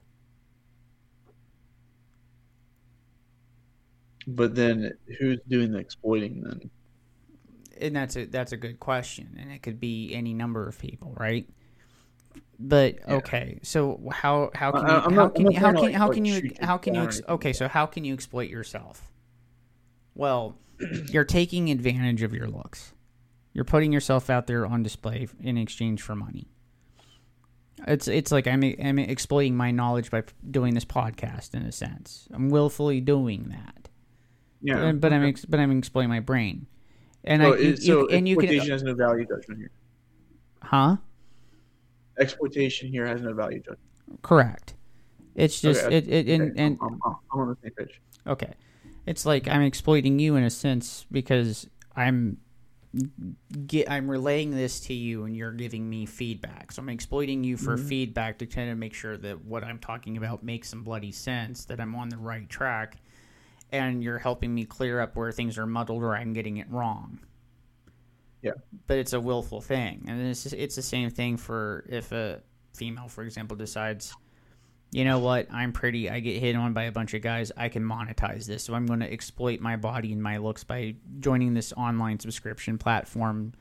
[4.27, 6.71] but then who's doing the exploiting then
[7.81, 11.15] and that's a that's a good question and it could be any number of people
[11.17, 11.49] right
[12.59, 16.79] but okay so how how can you, how, can, how, can, how can you how
[16.79, 19.11] can you okay so how can you exploit yourself
[20.15, 20.57] well
[21.11, 22.95] you're taking advantage of your looks
[23.55, 26.49] you're putting yourself out there on display in exchange for money.
[27.87, 32.29] It's it's like I'm I'm exploiting my knowledge by doing this podcast in a sense.
[32.33, 33.89] I'm willfully doing that.
[34.61, 35.17] Yeah, but, but okay.
[35.17, 36.67] I'm ex, but I'm exploiting my brain,
[37.23, 39.71] and so I you, so you, and you can has no value judgment here.
[40.63, 40.97] Huh?
[42.19, 43.81] Exploitation here has no value judgment.
[44.23, 44.75] Correct.
[45.35, 46.63] It's just okay, it, it and, okay.
[46.63, 48.01] and I'm, I'm on the same page.
[48.27, 48.55] Okay,
[49.07, 52.39] it's like I'm exploiting you in a sense because I'm
[53.67, 56.73] get I'm relaying this to you and you're giving me feedback.
[56.73, 57.87] So I'm exploiting you for mm-hmm.
[57.89, 61.65] feedback to kind of make sure that what I'm talking about makes some bloody sense,
[61.67, 62.99] that I'm on the right track,
[63.73, 67.19] and you're helping me clear up where things are muddled or I'm getting it wrong.
[68.45, 68.53] Yeah.
[68.87, 70.05] But it's a willful thing.
[70.07, 72.43] And it's it's the same thing for if a
[72.75, 74.15] female, for example, decides
[74.95, 77.69] you know what, I'm pretty, I get hit on by a bunch of guys, I
[77.69, 78.63] can monetize this.
[78.63, 82.79] So I'm going to exploit my body and my looks by joining this online subscription
[82.79, 83.55] platform,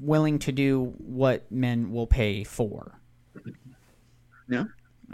[0.00, 2.98] willing to do what men will pay for.
[4.48, 4.64] Yeah.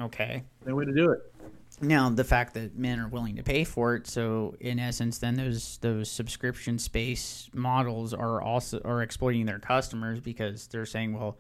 [0.01, 0.43] Okay.
[0.65, 1.34] No way to do it.
[1.81, 5.35] Now, the fact that men are willing to pay for it, so in essence, then
[5.35, 11.37] those those subscription space models are also are exploiting their customers because they're saying, well,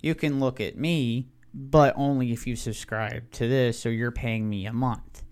[0.00, 1.26] you can look at me
[1.58, 5.22] but only if you subscribe to this, so you're paying me a month.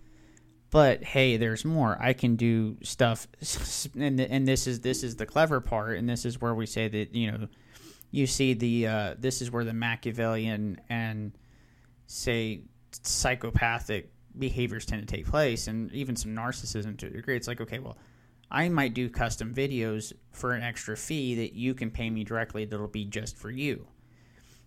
[0.71, 1.99] But hey, there's more.
[2.01, 3.29] I can do stuff,
[3.97, 6.89] and and this is this is the clever part, and this is where we say
[6.89, 7.49] that you know,
[8.11, 11.33] you see the uh, this is where the Machiavellian and
[12.07, 12.63] say
[13.03, 17.37] psychopathic behaviors tend to take place, and even some narcissism to a degree.
[17.37, 17.99] It's like okay, well,
[18.51, 22.65] I might do custom videos for an extra fee that you can pay me directly.
[22.65, 23.87] That'll be just for you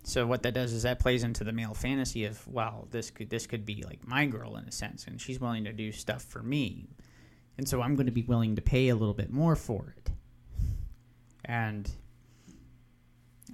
[0.08, 3.30] so what that does is that plays into the male fantasy of wow, this could
[3.30, 6.24] this could be like my girl in a sense, and she's willing to do stuff
[6.24, 6.88] for me,
[7.58, 10.12] and so I'm going to be willing to pay a little bit more for it.
[11.44, 11.92] And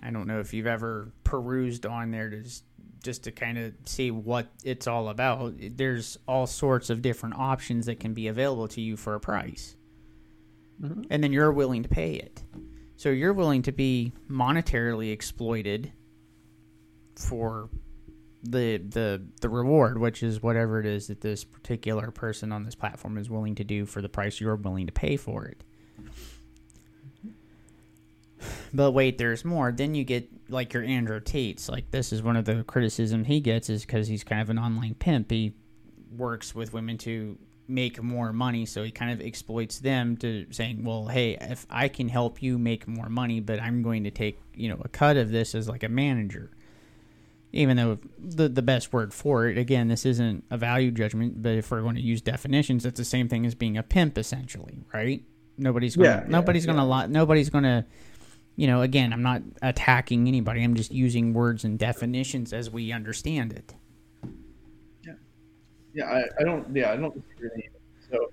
[0.04, 2.66] I don't know if you've ever perused on there to just,
[3.04, 5.54] just to kind of see what it's all about.
[5.60, 9.76] There's all sorts of different options that can be available to you for a price,
[10.82, 11.04] mm-hmm.
[11.10, 12.42] and then you're willing to pay it.
[12.96, 15.92] So you're willing to be monetarily exploited
[17.16, 17.70] for
[18.44, 22.76] the the the reward, which is whatever it is that this particular person on this
[22.76, 25.64] platform is willing to do for the price you're willing to pay for it.
[28.74, 29.72] But wait, there's more.
[29.72, 31.68] Then you get like your Andrew Tate's.
[31.68, 34.60] Like this is one of the criticism he gets is because he's kind of an
[34.60, 35.32] online pimp.
[35.32, 35.54] He
[36.16, 37.38] works with women to
[37.68, 41.88] make more money, so he kind of exploits them to saying, "Well, hey, if I
[41.88, 45.18] can help you make more money, but I'm going to take you know a cut
[45.18, 46.52] of this as like a manager."
[47.56, 51.54] even though the the best word for it again this isn't a value judgment but
[51.54, 54.84] if we're going to use definitions it's the same thing as being a pimp essentially
[54.92, 55.24] right
[55.58, 57.08] nobody's gonna yeah, nobody's yeah, gonna yeah.
[57.08, 57.86] nobody's gonna
[58.56, 62.92] you know again i'm not attacking anybody i'm just using words and definitions as we
[62.92, 63.74] understand it
[65.06, 65.14] yeah
[65.94, 67.70] yeah i, I don't yeah i don't disagree
[68.12, 68.32] so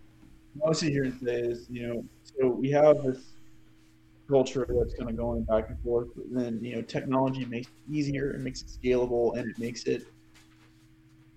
[0.55, 3.33] what I see here today is, you know, so we have this
[4.29, 6.09] culture that's kind of going back and forth.
[6.15, 9.85] But then, you know, technology makes it easier, it makes it scalable, and it makes
[9.85, 10.07] it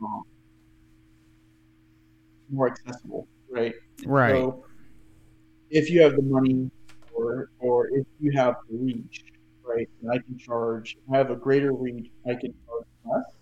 [0.01, 0.23] um,
[2.49, 3.73] more accessible, right?
[4.05, 4.31] Right.
[4.31, 4.65] So
[5.69, 6.69] if you have the money
[7.13, 9.23] or or if you have reach,
[9.63, 13.35] right, and I can charge, I have a greater reach, I can charge less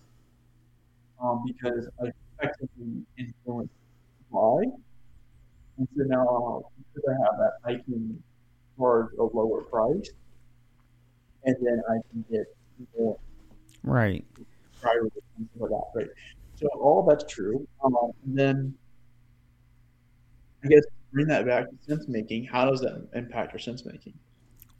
[1.22, 2.08] um, because I
[2.38, 3.70] effectively influence
[4.18, 4.62] supply.
[5.78, 6.62] And so now,
[6.94, 8.22] because I have that, I can
[8.78, 10.10] charge a lower price,
[11.44, 12.46] and then I can get
[12.98, 13.18] more
[13.82, 14.24] right
[14.80, 15.08] prior
[15.58, 16.08] for that, right?
[16.56, 17.66] So all that's true.
[17.84, 18.74] Um, and then
[20.64, 20.82] I guess
[21.12, 22.44] bring that back to sense making.
[22.44, 24.14] How does that impact your sense making?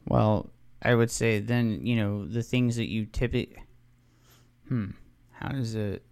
[0.06, 0.50] Well,
[0.82, 3.62] I would say then you know the things that you typically.
[4.68, 4.90] Hmm.
[5.30, 6.04] How does it?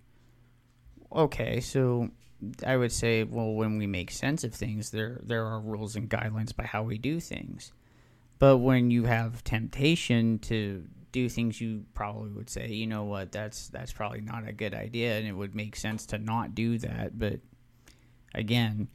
[1.12, 2.10] Okay, so
[2.66, 6.08] I would say, well, when we make sense of things, there there are rules and
[6.08, 7.72] guidelines by how we do things.
[8.38, 13.32] But when you have temptation to do things, you probably would say, you know what,
[13.32, 16.78] that's that's probably not a good idea, and it would make sense to not do
[16.78, 17.18] that.
[17.18, 17.40] But
[18.34, 18.88] again,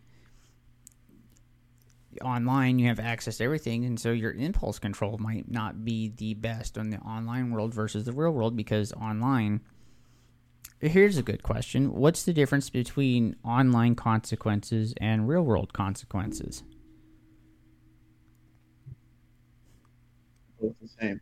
[2.22, 6.34] online you have access to everything, and so your impulse control might not be the
[6.36, 9.62] best on the online world versus the real world because online
[10.82, 11.94] Here's a good question.
[11.94, 16.64] What's the difference between online consequences and real world consequences?
[20.62, 21.22] Both the same.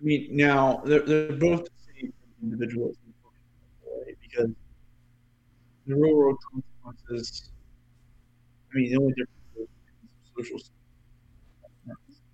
[0.00, 2.96] I mean, now they're, they're both the same individuals?
[4.20, 4.50] Because
[5.86, 7.50] the real world consequences,
[8.72, 9.68] I mean, the only difference is
[10.36, 10.60] social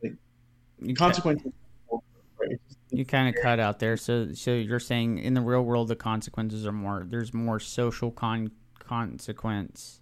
[0.03, 1.53] like, consequences
[2.91, 3.97] you kind of cut out there.
[3.97, 7.05] So, so you're saying in the real world the consequences are more.
[7.09, 10.01] There's more social con consequence.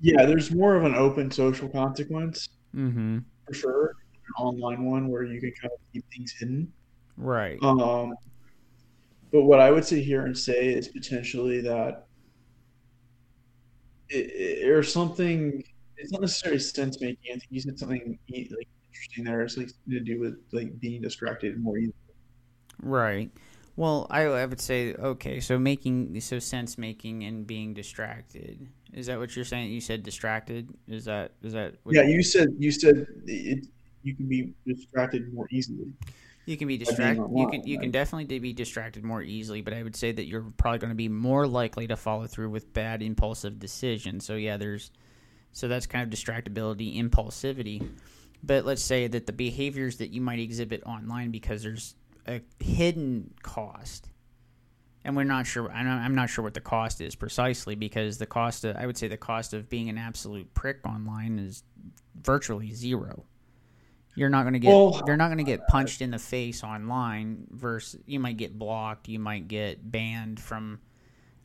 [0.00, 2.48] Yeah, there's more of an open social consequence.
[2.74, 3.18] Mm-hmm.
[3.46, 3.94] For sure,
[4.38, 6.72] an online one where you can kind of keep things hidden.
[7.16, 7.58] Right.
[7.62, 8.14] Um,
[9.32, 12.06] but what I would sit here and say is potentially that
[14.10, 15.64] it, or something.
[15.96, 17.18] It's not necessarily sense making.
[17.30, 19.42] I think you said something like interesting there.
[19.42, 21.94] It's like to do with like being distracted more easily.
[22.82, 23.30] Right.
[23.76, 25.40] Well, I, I would say okay.
[25.40, 29.70] So making so sense making and being distracted is that what you're saying?
[29.70, 30.68] You said distracted.
[30.88, 31.74] Is that is that?
[31.86, 33.66] yeah, you said you said it,
[34.02, 35.92] you can be distracted more easily.
[36.48, 37.26] You can be distracted.
[37.36, 37.82] You can you right?
[37.82, 40.96] can definitely be distracted more easily, but I would say that you're probably going to
[40.96, 44.24] be more likely to follow through with bad impulsive decisions.
[44.24, 44.90] So yeah, there's
[45.52, 47.86] so that's kind of distractibility, impulsivity.
[48.42, 51.94] But let's say that the behaviors that you might exhibit online because there's
[52.26, 54.08] a hidden cost,
[55.04, 55.70] and we're not sure.
[55.70, 58.64] I'm not sure what the cost is precisely because the cost.
[58.64, 61.62] Of, I would say the cost of being an absolute prick online is
[62.18, 63.26] virtually zero.
[64.18, 66.64] You're not going to get well, you're not going to get punched in the face
[66.64, 67.46] online.
[67.50, 69.08] Versus you might get blocked.
[69.08, 70.80] You might get banned from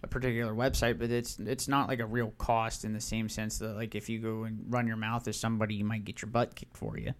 [0.03, 3.59] a particular website, but it's it's not like a real cost in the same sense
[3.59, 6.29] that like if you go and run your mouth as somebody, you might get your
[6.29, 7.13] butt kicked for you.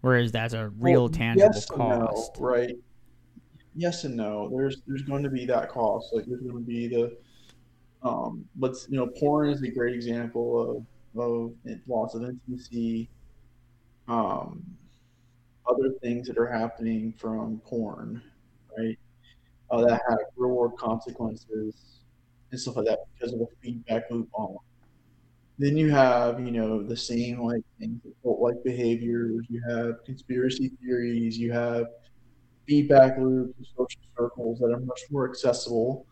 [0.00, 2.76] Whereas that's a real well, tangible yes cost, no, right?
[3.74, 4.48] Yes and no.
[4.48, 6.12] There's there's going to be that cost.
[6.12, 7.16] Like there's going to be the
[8.02, 11.52] um, let's you know, porn is a great example of of
[11.86, 13.08] loss of intimacy.
[14.08, 14.64] Um,
[15.68, 18.22] other things that are happening from porn,
[18.76, 18.98] right?
[19.70, 22.00] Uh, that have real world consequences
[22.50, 24.56] and stuff like that because of the feedback loop on.
[25.58, 29.46] Then you have, you know, the same like things, like behaviors.
[29.48, 31.38] You have conspiracy theories.
[31.38, 31.86] You have
[32.66, 36.06] feedback loops, and social circles that are much more accessible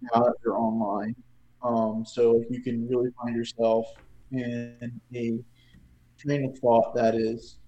[0.00, 1.14] now that they're online.
[1.62, 3.86] Um, so you can really find yourself
[4.30, 5.38] in a
[6.18, 7.58] train of thought that is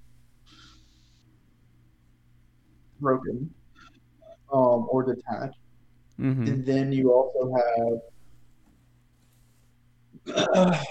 [3.00, 3.52] broken
[4.52, 5.60] um, or detached
[6.20, 6.46] Mm-hmm.
[6.46, 7.54] And then you also
[10.36, 10.78] have uh,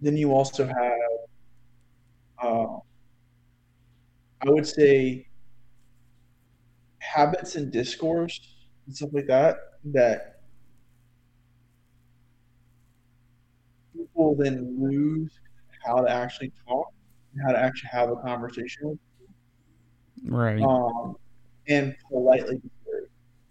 [0.00, 0.74] then you also have
[2.38, 2.76] uh,
[4.46, 5.26] I would say
[6.98, 8.40] habits and discourse
[8.86, 9.56] and stuff like that
[9.86, 10.40] that
[13.92, 15.32] people then lose
[15.84, 16.92] how to actually talk
[17.44, 18.98] how to actually have a conversation.
[20.24, 20.62] Right.
[20.62, 21.16] Um,
[21.68, 22.60] and politely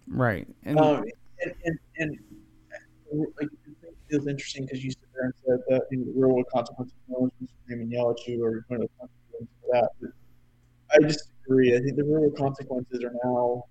[0.08, 0.48] Right.
[0.64, 1.04] And, um,
[1.42, 2.20] and, and, and
[3.40, 3.48] like,
[4.10, 7.20] it was interesting because you sit there and said that the real world consequences, no
[7.20, 9.90] one's going to scream and yell at you or going to punch you for that.
[10.02, 10.12] But
[10.94, 11.76] I disagree.
[11.76, 13.64] I think the real world consequences are now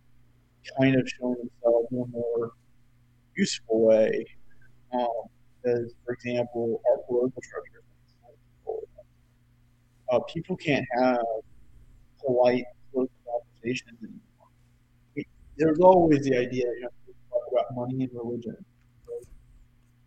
[0.79, 2.53] kind of showing themselves in a more
[3.37, 4.25] useful way.
[4.93, 5.09] Um,
[5.67, 7.80] as, for example, our political structure.
[10.11, 11.19] Uh, people can't have
[12.25, 15.27] polite conversations anymore.
[15.57, 16.89] There's always the idea, you know,
[17.53, 18.57] about money and religion.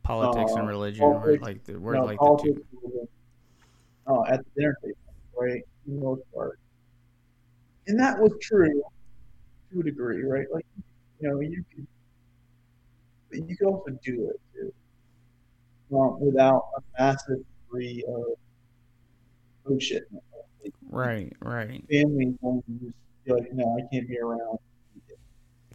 [0.03, 3.07] Politics uh, and religion politics, were like the, were no, like politics, the two.
[4.05, 4.97] Uh, at the dinner table,
[5.39, 5.61] right?
[5.85, 6.59] For the most part.
[7.87, 8.83] And that was true
[9.71, 10.47] to a degree, right?
[10.53, 10.65] Like,
[11.21, 11.87] you know, you could,
[13.47, 14.73] you could also do it too,
[15.95, 18.25] um, without a massive degree of
[19.66, 20.09] bullshit.
[20.89, 21.84] Right, right.
[21.91, 22.95] Family won't just
[23.26, 24.59] be like, no, I can't be around.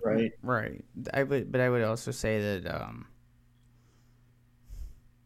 [0.03, 0.33] Right.
[0.43, 0.85] Right.
[1.13, 3.07] I would, but I would also say that um,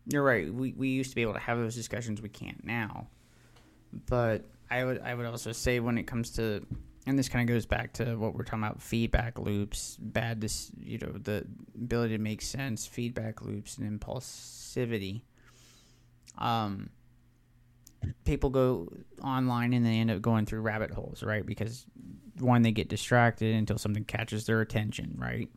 [0.07, 0.53] you're right.
[0.53, 2.23] We we used to be able to have those discussions.
[2.23, 3.09] We can't now.
[4.07, 6.67] But I would I would also say when it comes to
[7.07, 10.71] and this kind of goes back to what we're talking about feedback loops bad this
[10.81, 11.45] you know the
[11.75, 15.23] ability to make sense feedback loops and impulsivity
[16.39, 16.91] um
[18.25, 18.89] people go
[19.23, 21.45] online and they end up going through rabbit holes right?
[21.45, 21.87] Because
[22.39, 25.49] one they get distracted until something catches their attention right?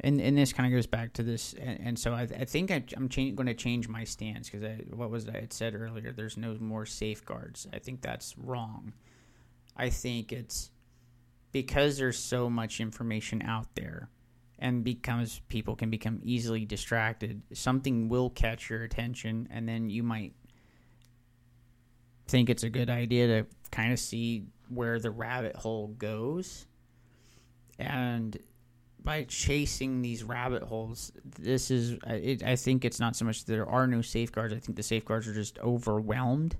[0.00, 2.70] And and this kind of goes back to this and, and so i, I think
[2.70, 6.12] I, am cha- going to change my stance because what was I had said earlier
[6.12, 7.66] there's no more safeguards.
[7.72, 8.92] I think that's wrong.
[9.76, 10.70] I think it's
[11.52, 14.10] because there's so much information out there
[14.58, 20.02] and becomes people can become easily distracted, something will catch your attention and then you
[20.02, 20.34] might
[22.28, 26.66] think it's a good idea to kind of see where the rabbit hole goes.
[27.78, 28.36] And
[29.02, 33.66] by chasing these rabbit holes, this is, it, I think it's not so much there
[33.66, 34.52] are no safeguards.
[34.52, 36.56] I think the safeguards are just overwhelmed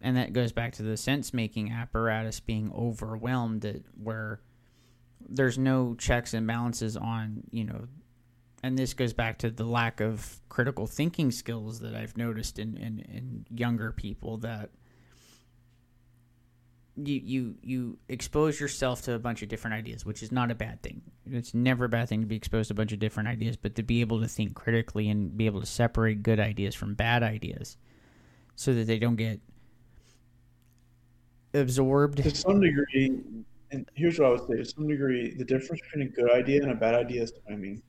[0.00, 4.40] and that goes back to the sense making apparatus being overwhelmed where
[5.28, 7.86] there's no checks and balances on you know
[8.66, 12.76] and this goes back to the lack of critical thinking skills that I've noticed in,
[12.76, 14.70] in, in younger people that
[16.96, 20.54] you, you you expose yourself to a bunch of different ideas, which is not a
[20.54, 21.02] bad thing.
[21.26, 23.76] It's never a bad thing to be exposed to a bunch of different ideas, but
[23.76, 27.22] to be able to think critically and be able to separate good ideas from bad
[27.22, 27.76] ideas
[28.56, 29.40] so that they don't get
[31.54, 33.20] absorbed to some degree.
[33.70, 36.62] And here's what I would say: to some degree, the difference between a good idea
[36.62, 37.82] and a bad idea is timing.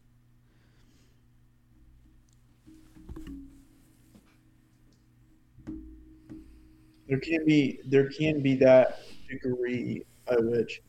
[7.07, 8.99] There can be there can be that
[9.29, 10.81] degree by which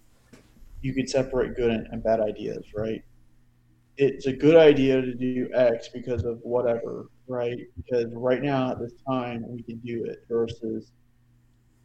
[0.81, 3.03] you could separate good and bad ideas, right?
[3.97, 7.59] It's a good idea to do X because of whatever, right?
[7.77, 10.93] Because right now at this time we can do it versus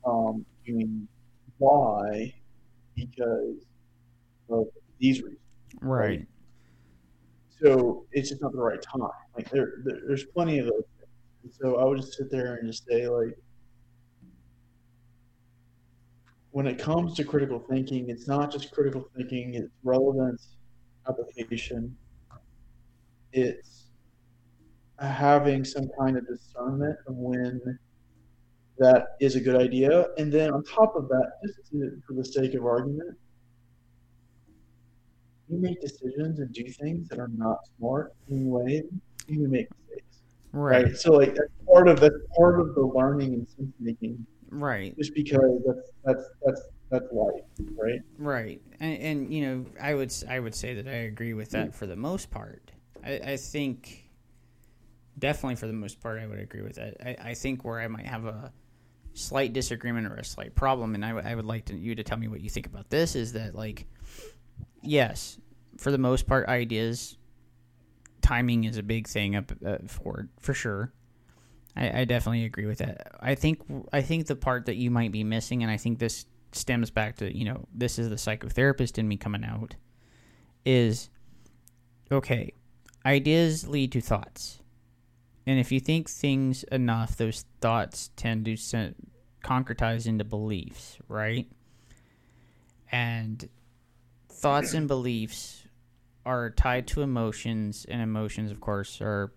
[0.05, 1.07] um, doing
[1.59, 2.33] Y
[2.95, 3.65] because
[4.49, 4.67] of
[4.99, 5.39] these reasons.
[5.81, 6.19] Right.
[6.19, 6.27] right.
[7.63, 9.07] So it's just not the right time.
[9.35, 11.57] Like there, there there's plenty of those things.
[11.59, 13.37] So I would just sit there and just say like,
[16.53, 20.49] when it comes to critical thinking, it's not just critical thinking; it's relevance,
[21.09, 21.97] application.
[23.31, 23.87] It's
[24.99, 27.59] having some kind of discernment of when
[28.77, 30.09] that is a good idea.
[30.19, 33.17] And then on top of that, just to, for the sake of argument,
[35.49, 38.83] you make decisions and do things that are not smart anyway,
[39.27, 40.17] you make mistakes.
[40.51, 40.85] Right.
[40.85, 40.95] right.
[40.95, 44.23] So like that's part of that's part of the learning and sense making.
[44.53, 44.95] Right.
[44.97, 47.41] Just because that's that's that's that's life,
[47.75, 48.01] right?
[48.17, 48.61] Right.
[48.79, 51.87] And, and you know, I would I would say that I agree with that for
[51.87, 52.71] the most part.
[53.03, 54.09] I, I think
[55.17, 56.97] definitely for the most part I would agree with that.
[57.05, 58.51] I, I think where I might have a
[59.13, 62.03] slight disagreement or a slight problem, and I, w- I would like to, you to
[62.03, 63.85] tell me what you think about this, is that like,
[64.81, 65.39] yes,
[65.77, 67.17] for the most part, ideas
[68.21, 70.93] timing is a big thing up uh, for for sure.
[71.75, 73.15] I, I definitely agree with that.
[73.19, 73.61] I think
[73.91, 77.15] I think the part that you might be missing, and I think this stems back
[77.17, 79.75] to you know this is the psychotherapist in me coming out,
[80.65, 81.09] is
[82.11, 82.53] okay.
[83.05, 84.63] Ideas lead to thoughts
[85.45, 88.93] and if you think things enough, those thoughts tend to
[89.43, 91.47] concretize into beliefs, right?
[92.91, 93.49] And
[94.29, 95.63] thoughts and beliefs
[96.25, 99.33] are tied to emotions, and emotions, of course, are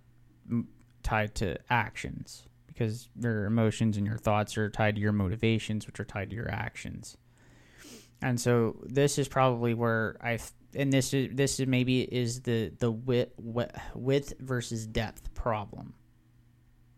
[1.06, 6.00] tied to actions because your emotions and your thoughts are tied to your motivations, which
[6.00, 7.16] are tied to your actions.
[8.20, 10.38] And so this is probably where I
[10.74, 13.32] and this is this is maybe is the the width
[13.94, 15.94] width versus depth problem,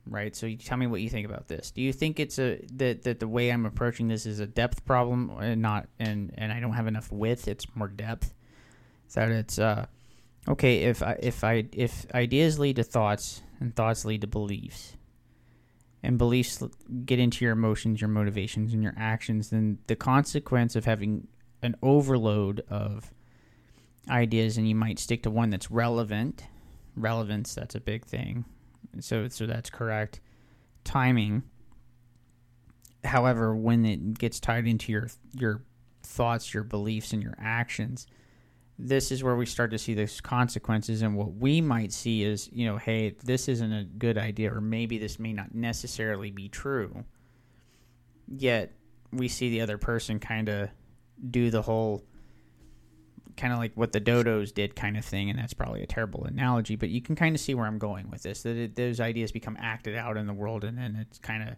[0.07, 0.35] right?
[0.35, 1.71] So you tell me what you think about this.
[1.71, 4.87] Do you think it's a that that the way I'm approaching this is a depth
[4.87, 7.47] problem and not and and I don't have enough width?
[7.47, 8.33] It's more depth.
[9.15, 9.87] That it's uh
[10.49, 14.97] okay if I if I if ideas lead to thoughts and thoughts lead to beliefs
[16.03, 16.63] and beliefs
[17.05, 21.27] get into your emotions, your motivations, and your actions, then the consequence of having
[21.63, 23.13] an overload of
[24.09, 26.45] ideas and you might stick to one that's relevant.
[26.95, 28.45] Relevance, that's a big thing.
[29.01, 30.21] So so that's correct.
[30.85, 31.43] Timing.
[33.05, 35.63] However, when it gets tied into your your
[36.03, 38.07] thoughts, your beliefs, and your actions,
[38.79, 41.03] this is where we start to see those consequences.
[41.03, 44.61] And what we might see is you know hey this isn't a good idea or
[44.61, 47.05] maybe this may not necessarily be true.
[48.29, 48.73] Yet
[49.13, 50.69] we see the other person kind of
[51.31, 52.05] do the whole
[53.37, 55.31] kind of like what the dodos did kind of thing.
[55.31, 58.11] And that's probably a terrible analogy but you can kind of see where i'm going
[58.11, 61.21] with this that it, those ideas become acted out in the world and then it
[61.23, 61.57] kind of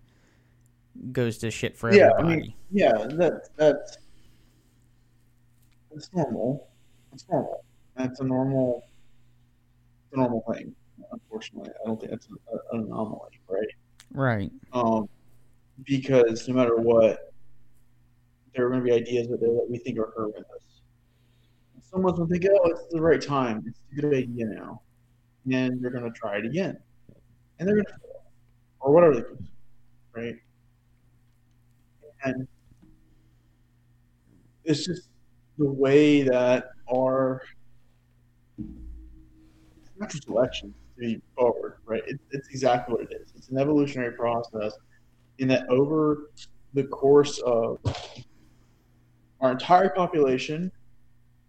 [1.13, 3.99] goes to shit for yeah, everybody I mean, yeah that that's
[5.91, 6.70] that's normal
[7.13, 7.65] it's normal.
[7.97, 8.85] That's a normal,
[10.05, 10.75] it's a normal thing.
[11.13, 12.37] Unfortunately, I don't think that's an,
[12.73, 13.67] an anomaly, right?
[14.13, 14.53] Right.
[14.73, 15.09] Um,
[15.85, 17.33] because no matter what,
[18.55, 20.45] there are going to be ideas that, that we think are horrendous.
[21.83, 23.65] Someone's going to think, "Oh, it's the right time.
[23.67, 24.83] It's a good idea now,"
[25.51, 26.79] and they're going to try it again,
[27.59, 27.93] and they're going to
[28.81, 29.39] or whatever they do,
[30.15, 30.37] right?
[32.25, 32.49] And
[34.65, 35.10] it's just
[35.61, 37.43] the way that our
[39.99, 42.03] natural selection to forward, right?
[42.07, 43.33] It, it's exactly what it is.
[43.37, 44.73] It's an evolutionary process
[45.39, 46.31] in that over
[46.73, 47.79] the course of
[49.43, 50.73] our entire population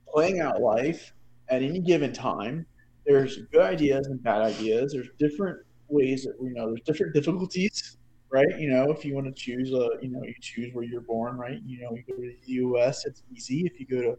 [0.07, 1.13] playing out life
[1.47, 2.65] at any given time,
[3.05, 4.91] there's good ideas and bad ideas.
[4.91, 5.57] There's different
[5.87, 7.97] ways that we know there's different difficulties
[8.31, 8.59] right?
[8.59, 11.37] You know, if you want to choose a, you know, you choose where you're born,
[11.37, 11.59] right?
[11.65, 13.65] You know, you go to the U.S., it's easy.
[13.65, 14.17] If you go to,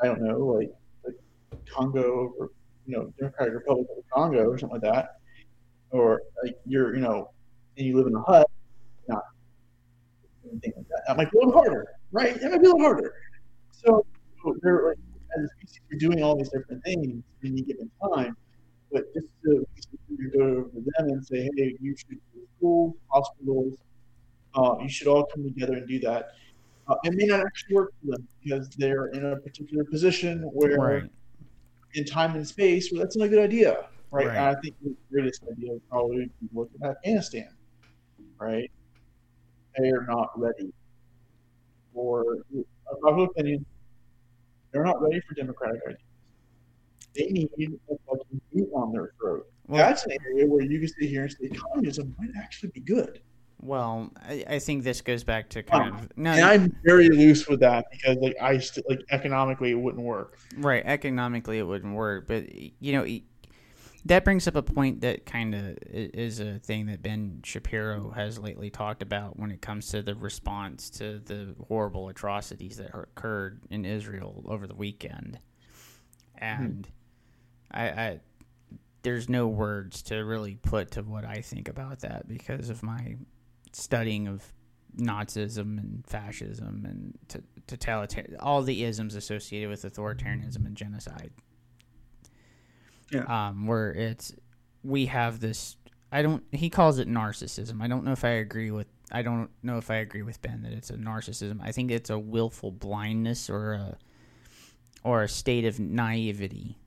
[0.00, 0.72] I don't know, like,
[1.04, 1.14] like
[1.66, 2.50] Congo or
[2.86, 5.16] you know, Democratic Republic of Congo or something like that,
[5.90, 7.30] or like you're, you know,
[7.76, 8.48] and you live in a hut,
[9.08, 9.22] not
[10.50, 11.02] anything like that.
[11.06, 12.38] That might be a little harder, right?
[12.40, 13.14] That might be a little harder.
[13.70, 14.04] So
[14.62, 14.98] they're like,
[15.38, 15.50] as
[15.90, 18.36] you're doing all these different things in any given time
[18.94, 22.20] but just to, to go to them and say, hey, you should
[22.56, 23.74] schools, hospitals,
[24.54, 26.28] uh, you should all come together and do that.
[26.86, 30.78] Uh, it may not actually work for them because they're in a particular position where,
[30.78, 31.10] right.
[31.94, 34.28] in time and space, well, that's not a good idea, right?
[34.28, 34.36] right.
[34.36, 37.48] And I think the greatest idea would probably be look at Afghanistan,
[38.38, 38.70] right?
[39.76, 40.72] They are not ready
[41.92, 42.64] for, in
[43.02, 43.66] my opinion,
[44.70, 46.13] they're not ready for democratic ideas
[47.14, 47.50] they need
[47.90, 49.46] a fucking boot on their throat.
[49.66, 52.80] Well, That's an area where you can sit here and say communism might actually be
[52.80, 53.20] good.
[53.64, 56.30] Well, I, I think this goes back to kind um, of no.
[56.32, 60.38] And I'm very loose with that because like I st- like economically it wouldn't work.
[60.56, 63.06] Right, economically it wouldn't work, but you know
[64.04, 68.38] that brings up a point that kind of is a thing that Ben Shapiro has
[68.38, 73.62] lately talked about when it comes to the response to the horrible atrocities that occurred
[73.70, 75.38] in Israel over the weekend,
[76.36, 76.86] and.
[77.74, 78.20] I, I
[79.02, 83.16] there's no words to really put to what I think about that because of my
[83.72, 84.52] studying of
[84.96, 91.32] Nazism and fascism and t- totalitarian, all the isms associated with authoritarianism and genocide.
[93.10, 93.24] Yeah.
[93.24, 94.32] Um, where it's
[94.82, 95.76] we have this.
[96.10, 96.42] I don't.
[96.52, 97.82] He calls it narcissism.
[97.82, 98.86] I don't know if I agree with.
[99.12, 101.60] I don't know if I agree with Ben that it's a narcissism.
[101.62, 103.98] I think it's a willful blindness or a
[105.02, 106.78] or a state of naivety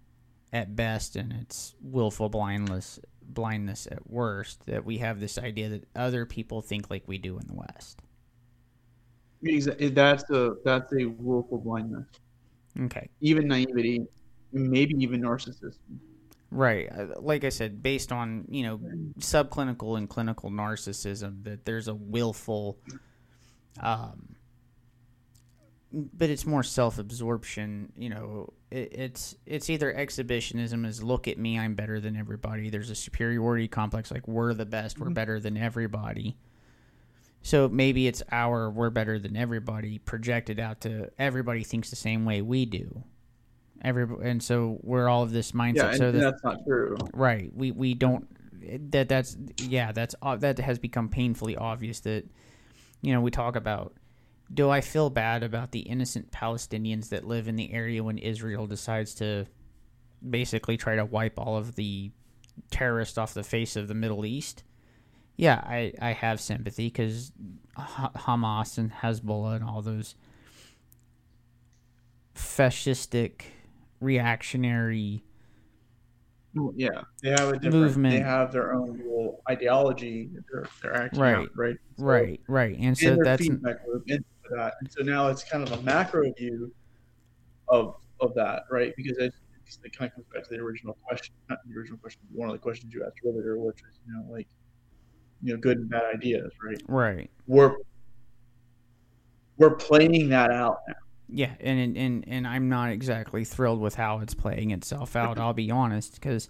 [0.54, 5.86] at best and it's willful blindness blindness at worst that we have this idea that
[5.96, 8.02] other people think like we do in the West.
[9.44, 9.90] Exactly.
[9.90, 12.08] That's a that's a willful blindness.
[12.80, 13.10] Okay.
[13.22, 14.06] Even naivety,
[14.52, 16.00] maybe even narcissism.
[16.50, 16.90] Right.
[16.92, 18.80] Uh, like I said, based on you know
[19.20, 22.80] subclinical and clinical narcissism, that there's a willful
[23.82, 24.37] um,
[25.92, 31.58] but it's more self-absorption you know it, it's it's either exhibitionism is look at me
[31.58, 32.70] i'm better than everybody.
[32.70, 35.14] There's a superiority complex like we're the best we're mm-hmm.
[35.14, 36.38] better than everybody.
[37.42, 42.26] So maybe it's our we're better than everybody projected out to everybody thinks the same
[42.26, 43.04] way we do.
[43.82, 45.76] Every and so we're all of this mindset.
[45.76, 46.98] Yeah, so that, that's not true.
[47.14, 48.28] Right we we don't
[48.92, 52.26] that that's yeah that's that has become painfully obvious that
[53.02, 53.94] you know we talk about
[54.54, 58.68] do I feel bad about the innocent Palestinians that live in the area when Israel
[58.68, 59.46] decides to
[60.28, 62.12] basically try to wipe all of the
[62.72, 64.64] terrorists off the face of the Middle East,
[65.36, 67.32] yeah, I, I have sympathy because
[67.78, 70.16] Hamas and Hezbollah and all those
[72.36, 73.44] fascistic,
[74.02, 75.24] reactionary.
[76.76, 77.76] Yeah, they have a different.
[77.76, 78.16] Movement.
[78.16, 80.32] They have their own little ideology.
[80.52, 84.08] They're, they're acting right, out, right, so, right, right, and so and that's feedback loop
[84.52, 84.76] that.
[84.80, 86.72] And so now it's kind of a macro view
[87.68, 88.94] of of that, right?
[88.96, 89.34] Because it,
[89.84, 92.54] it kind of comes back to the original question, not the original question, one of
[92.54, 94.48] the questions you asked earlier, which is, you know, like
[95.44, 96.82] you know good and bad ideas, right?
[96.88, 97.30] Right.
[97.48, 97.76] We're
[99.58, 100.96] we're playing that out now.
[101.30, 105.38] Yeah, and and and I'm not exactly thrilled with how it's playing itself out.
[105.38, 106.50] I'll be honest, because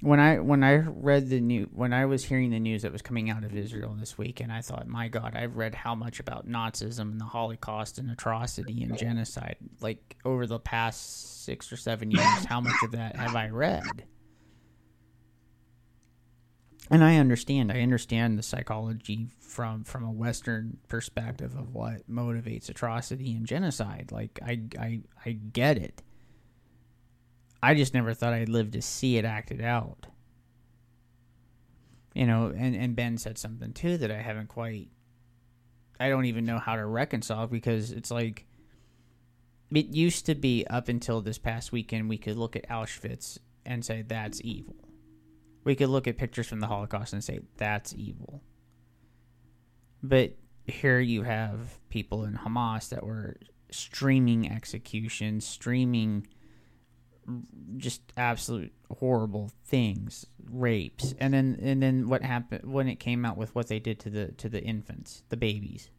[0.00, 3.02] when I when I read the new when I was hearing the news that was
[3.02, 6.20] coming out of Israel this week, and I thought, my God, I've read how much
[6.20, 11.76] about Nazism and the Holocaust and atrocity and genocide, like over the past six or
[11.76, 12.44] seven years.
[12.46, 14.04] How much of that have I read?
[16.92, 17.72] and I understand.
[17.72, 24.10] I understand the psychology from from a Western perspective of what motivates atrocity and genocide.
[24.12, 26.02] Like I I I get it.
[27.62, 30.06] I just never thought I'd live to see it acted out.
[32.14, 34.88] You know, and, and Ben said something too that I haven't quite
[36.00, 38.46] I don't even know how to reconcile because it's like
[39.70, 43.84] it used to be up until this past weekend we could look at Auschwitz and
[43.84, 44.82] say that's evil
[45.64, 48.42] we could look at pictures from the Holocaust and say that's evil.
[50.02, 50.36] But
[50.66, 53.36] here you have people in Hamas that were
[53.70, 56.26] streaming executions, streaming
[57.76, 63.36] just absolute horrible things, rapes, and then and then what happened when it came out
[63.36, 65.90] with what they did to the to the infants, the babies.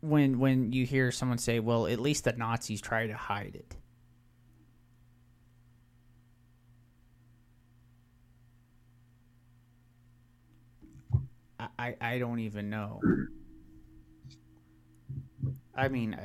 [0.00, 3.76] When when you hear someone say, "Well, at least the Nazis try to hide it,"
[11.78, 13.00] I, I don't even know.
[15.74, 16.16] I mean,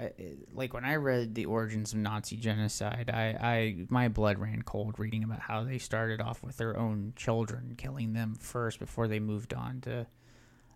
[0.53, 4.99] like when I read the origins of Nazi genocide, I, I my blood ran cold
[4.99, 9.19] reading about how they started off with their own children, killing them first before they
[9.19, 10.05] moved on to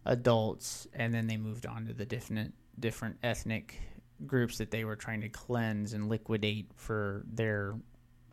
[0.06, 3.78] adults, and then they moved on to the different different ethnic
[4.26, 7.76] groups that they were trying to cleanse and liquidate for their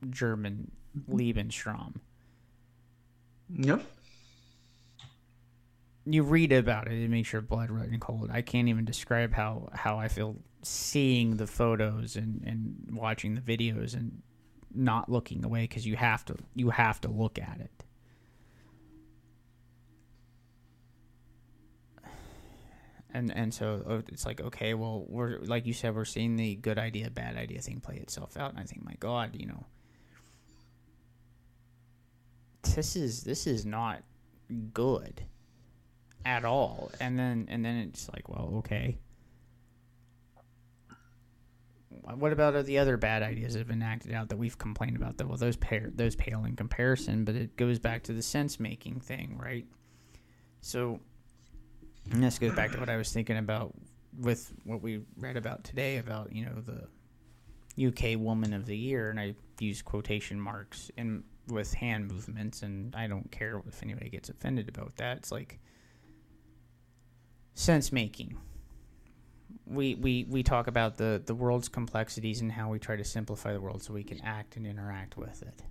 [0.09, 1.17] German mm-hmm.
[1.17, 1.95] Lebensraum.
[3.51, 3.85] Yep
[6.13, 8.31] you read about it, it makes your blood run cold.
[8.33, 13.41] I can't even describe how, how I feel seeing the photos and, and watching the
[13.41, 14.23] videos and
[14.75, 17.85] not looking away because you have to you have to look at it.
[23.13, 26.57] And and so oh, it's like okay, well we're like you said we're seeing the
[26.57, 29.65] good idea bad idea thing play itself out, and I think my God, you know,
[32.63, 34.03] this is this is not
[34.73, 35.23] good
[36.29, 36.91] at all.
[37.01, 38.99] And then and then it's like, well, okay.
[41.91, 45.19] What about the other bad ideas that have been acted out that we've complained about?
[45.19, 48.61] That well, those pair those pale in comparison, but it goes back to the sense
[48.61, 49.67] making thing, right?
[50.61, 51.01] So,
[52.11, 53.75] and this goes back to what I was thinking about
[54.19, 56.63] with what we read about today about you know
[57.77, 62.63] the UK Woman of the Year, and I use quotation marks and with hand movements,
[62.63, 65.19] and I don't care if anybody gets offended about that.
[65.19, 65.61] It's like
[67.59, 68.39] sense making.
[69.67, 73.53] We, we, we talk about the, the world's complexities and how we try to simplify
[73.53, 75.63] the world so we can act and interact with it.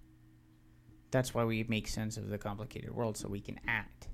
[1.11, 4.09] That's why we make sense of the complicated world so we can act.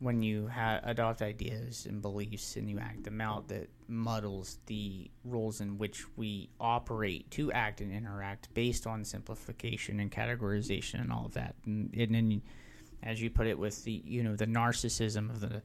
[0.00, 5.08] When you ha- adopt ideas and beliefs and you act them out, that muddles the
[5.24, 11.12] rules in which we operate to act and interact based on simplification and categorization and
[11.12, 11.54] all of that.
[11.64, 12.42] And, and then,
[13.04, 15.62] as you put it, with the you know the narcissism of the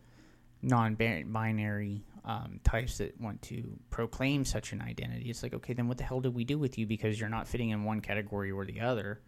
[0.61, 5.29] non-binary um, types that want to proclaim such an identity.
[5.29, 7.47] It's like, okay, then what the hell do we do with you because you're not
[7.47, 9.21] fitting in one category or the other?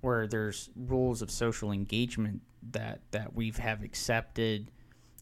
[0.00, 4.70] Where there's rules of social engagement that that we have accepted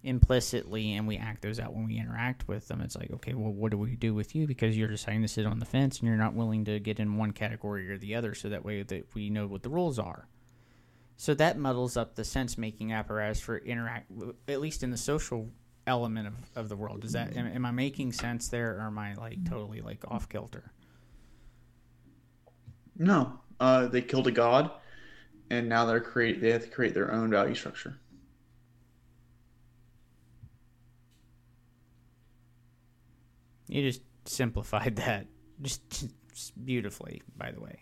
[0.02, 2.80] implicitly, and we act those out when we interact with them.
[2.80, 5.46] It's like, okay, well, what do we do with you because you're deciding to sit
[5.46, 8.34] on the fence and you're not willing to get in one category or the other,
[8.34, 10.28] so that way that we know what the rules are.
[11.16, 14.10] So that muddles up the sense making apparatus for interact,
[14.48, 15.50] at least in the social
[15.86, 17.04] element of, of the world.
[17.04, 20.28] Is that am, am I making sense there, or am I like totally like off
[20.28, 20.72] kilter?
[22.98, 24.70] No, uh, they killed a god,
[25.50, 27.98] and now they're create they have to create their own value structure.
[33.68, 35.26] You just simplified that
[35.62, 35.90] just,
[36.32, 37.80] just beautifully, by the way.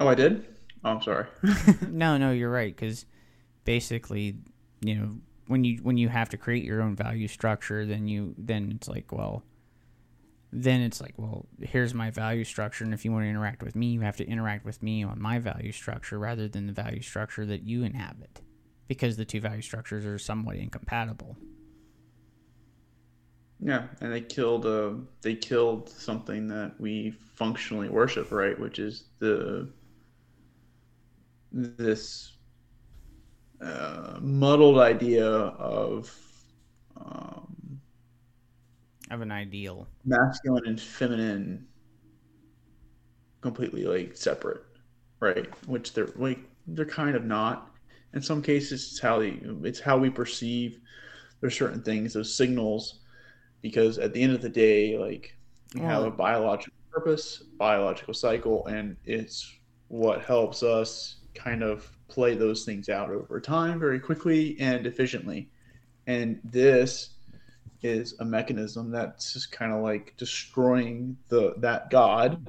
[0.00, 0.46] Oh, I did.
[0.84, 1.26] Oh, I'm sorry.
[1.88, 2.74] no, no, you're right.
[2.74, 3.06] Because
[3.64, 4.36] basically,
[4.80, 5.16] you know,
[5.46, 8.88] when you when you have to create your own value structure, then you then it's
[8.88, 9.44] like, well,
[10.52, 13.74] then it's like, well, here's my value structure, and if you want to interact with
[13.74, 17.02] me, you have to interact with me on my value structure rather than the value
[17.02, 18.42] structure that you inhabit,
[18.88, 21.36] because the two value structures are somewhat incompatible.
[23.60, 24.90] Yeah, and they killed uh,
[25.22, 28.58] they killed something that we functionally worship, right?
[28.58, 29.68] Which is the
[31.52, 32.32] this
[33.60, 36.14] uh, muddled idea of
[36.96, 37.80] um,
[39.10, 41.66] of an ideal masculine and feminine
[43.40, 44.64] completely like separate,
[45.20, 45.46] right?
[45.68, 47.68] Which they're like they're kind of not.
[48.14, 50.80] In some cases, it's how they, it's how we perceive.
[51.40, 53.00] There's certain things, those signals
[53.62, 55.36] because at the end of the day, like
[55.74, 59.50] we have a biological purpose, biological cycle, and it's
[59.88, 65.48] what helps us kind of play those things out over time very quickly and efficiently.
[66.06, 67.10] And this
[67.82, 72.48] is a mechanism that's just kind of like destroying the that God,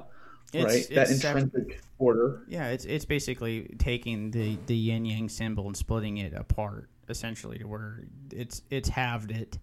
[0.52, 0.74] it's, right?
[0.76, 2.42] It's that intrinsic order.
[2.48, 7.58] Yeah, it's it's basically taking the the yin yang symbol and splitting it apart, essentially,
[7.58, 9.58] to where it's it's halved it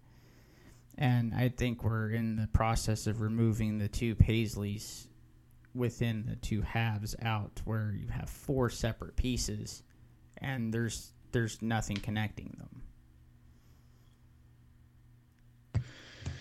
[0.98, 5.06] and I think we're in the process of removing the two Paisleys
[5.74, 9.82] within the two halves out, where you have four separate pieces,
[10.38, 12.82] and there's there's nothing connecting them.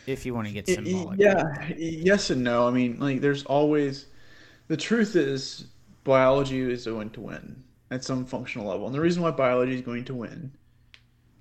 [0.07, 2.67] If you want to get symbolic, yeah, yes and no.
[2.67, 4.07] I mean, like, there's always
[4.67, 5.65] the truth is
[6.03, 9.81] biology is going to win at some functional level, and the reason why biology is
[9.81, 10.51] going to win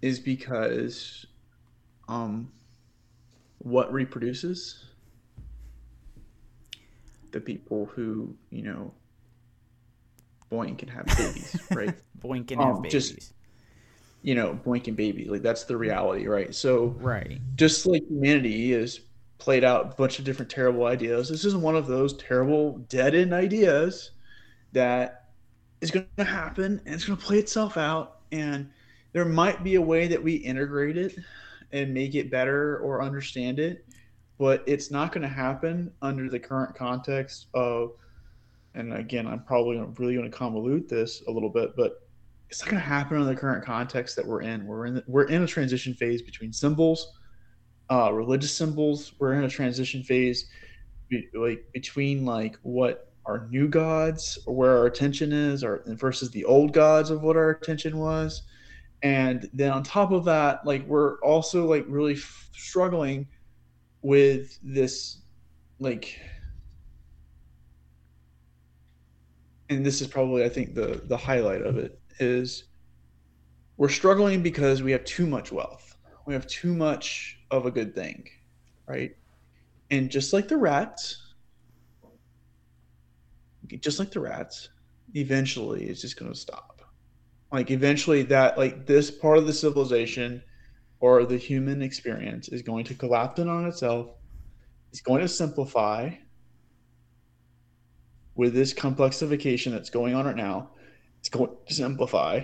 [0.02, 1.26] is because
[2.08, 2.50] um
[3.58, 4.89] what reproduces
[7.32, 8.92] the people who you know
[10.50, 11.94] boink and have babies right?
[12.20, 13.10] Boink and um, have babies.
[13.10, 13.32] just,
[14.22, 16.54] you know boink and baby like that's the reality right?
[16.54, 17.40] So right.
[17.56, 19.00] just like humanity is
[19.38, 23.14] played out a bunch of different terrible ideas this is one of those terrible dead
[23.14, 24.10] end ideas
[24.72, 25.30] that
[25.80, 28.68] is going to happen and it's going to play itself out and
[29.12, 31.16] there might be a way that we integrate it
[31.72, 33.84] and make it better or understand it,
[34.40, 37.92] but it's not going to happen under the current context of.
[38.74, 42.08] And again, I'm probably really going to convolute this a little bit, but
[42.48, 44.64] it's not going to happen in the current context that we're in.
[44.66, 47.12] We're in the, we're in a transition phase between symbols,
[47.90, 49.12] uh, religious symbols.
[49.18, 50.48] We're in a transition phase,
[51.10, 56.30] be, like between like what our new gods, or where our attention is, or versus
[56.30, 58.42] the old gods of what our attention was
[59.02, 63.26] and then on top of that like we're also like really f- struggling
[64.02, 65.18] with this
[65.78, 66.18] like
[69.68, 72.64] and this is probably i think the the highlight of it is
[73.76, 75.96] we're struggling because we have too much wealth.
[76.26, 78.28] We have too much of a good thing
[78.90, 79.16] right?
[79.90, 81.26] And just like the rats
[83.80, 84.68] just like the rats
[85.14, 86.82] eventually it's just going to stop.
[87.52, 90.42] Like eventually that like this part of the civilization
[91.00, 94.08] or the human experience is going to collapse in on itself
[94.90, 96.10] it's going to simplify
[98.34, 100.70] with this complexification that's going on right now
[101.20, 102.40] it's going to simplify.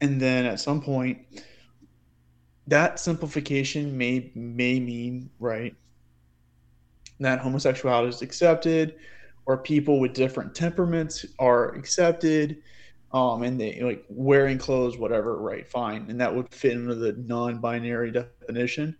[0.00, 1.18] And then at some point
[2.66, 5.74] that simplification may may mean right
[7.20, 8.96] that homosexuality is accepted
[9.46, 12.62] or people with different temperaments are accepted
[13.12, 15.66] um, and they like wearing clothes, whatever, right?
[15.66, 18.96] Fine, and that would fit into the non-binary definition.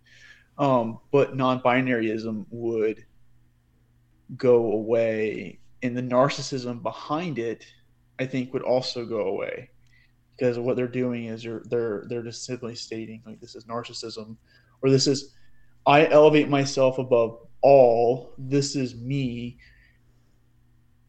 [0.57, 3.05] Um, but non-binaryism would
[4.35, 7.65] go away, and the narcissism behind it,
[8.19, 9.69] I think, would also go away
[10.37, 14.37] because what they're doing is they're they're they're just simply stating like this is narcissism,
[14.81, 15.33] or this is
[15.85, 18.33] I elevate myself above all.
[18.37, 19.57] This is me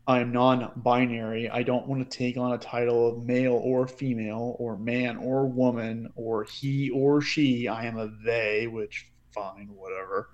[0.09, 1.51] I'm non-binary.
[1.51, 5.47] I don't want to take on a title of male or female or man or
[5.47, 7.69] woman or he or she.
[7.69, 10.31] I am a they, which fine, whatever.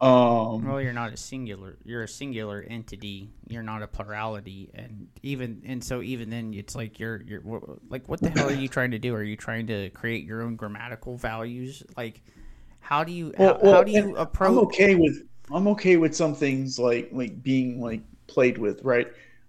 [0.00, 1.76] Um, well, you're not a singular.
[1.84, 3.30] You're a singular entity.
[3.46, 7.42] You're not a plurality, and even and so even then, it's like you're you're
[7.88, 9.14] like, what the hell are you trying to do?
[9.14, 11.82] Are you trying to create your own grammatical values?
[11.96, 12.22] Like,
[12.80, 14.50] how do you well, how, well, how do you approach?
[14.50, 19.06] I'm okay with I'm okay with some things like like being like played with, right?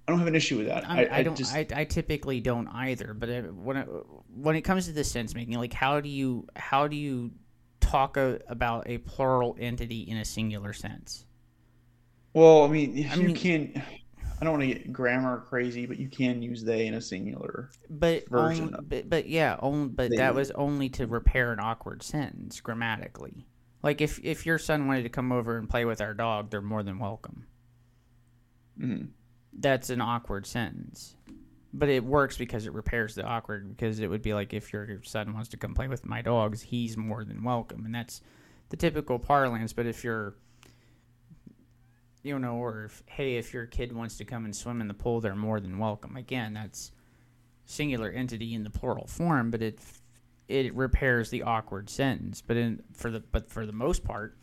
[0.08, 0.88] I don't have an issue with that.
[0.88, 1.36] I, I, I don't.
[1.36, 1.54] Just...
[1.54, 3.14] I, I, typically don't either.
[3.14, 3.88] But when it,
[4.36, 7.32] when it comes to the sense making, like how do you how do you
[7.80, 11.26] talk a, about a plural entity in a singular sense?
[12.34, 13.84] Well, I mean, you mean, can.
[14.40, 17.72] I don't want to get grammar crazy, but you can use they in a singular.
[17.90, 21.60] But version only, but, but yeah, only, but They- that was only to repair an
[21.60, 23.48] awkward sentence grammatically.
[23.82, 26.62] Like if if your son wanted to come over and play with our dog, they're
[26.62, 27.46] more than welcome.
[28.80, 29.10] Mhm.
[29.54, 31.16] That's an awkward sentence.
[31.74, 35.04] But it works because it repairs the awkward because it would be like if your
[35.04, 37.86] son wants to come play with my dogs, he's more than welcome.
[37.86, 38.22] And that's
[38.70, 40.36] the typical parlance, but if you're
[42.24, 44.94] you know, or if hey, if your kid wants to come and swim in the
[44.96, 46.18] pool, they're more than welcome.
[46.18, 46.92] Again, that's
[47.66, 49.80] singular entity in the plural form, but it
[50.48, 52.42] it repairs the awkward sentence.
[52.42, 54.38] But in for the but for the most part,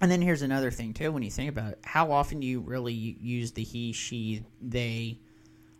[0.00, 1.12] and then here's another thing too.
[1.12, 5.20] When you think about it, how often do you really use the he, she, they,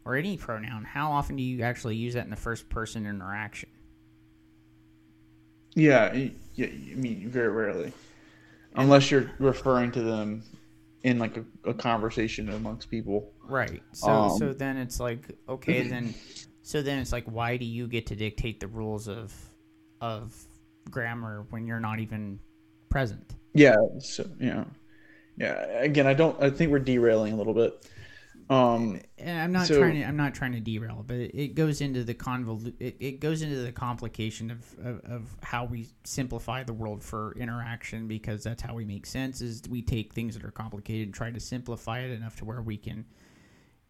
[0.05, 0.85] or any pronoun?
[0.85, 3.71] How often do you actually use that in the first person interaction?
[5.75, 6.13] Yeah,
[6.55, 6.67] yeah.
[6.67, 7.93] I mean, very rarely,
[8.75, 10.43] unless you're referring to them
[11.03, 13.33] in like a, a conversation amongst people.
[13.43, 13.83] Right.
[13.93, 16.15] So Um, so then it's like okay then
[16.63, 19.35] so then it's like why do you get to dictate the rules of
[20.01, 20.35] of
[20.91, 22.41] grammar when you're not even
[22.91, 23.35] present?
[23.59, 23.77] Yeah.
[24.01, 24.65] So yeah,
[25.37, 25.55] yeah.
[25.81, 26.41] Again, I don't.
[26.43, 27.87] I think we're derailing a little bit.
[28.51, 29.01] Um.
[29.25, 32.15] I'm not So- trying to I'm not trying to derail, but it, goes into the
[32.15, 37.03] convolu- it, it goes into the complication of, of, of how we simplify the world
[37.03, 41.09] for interaction because that's how we make sense is we take things that are complicated
[41.09, 43.05] and try to simplify it enough to where we can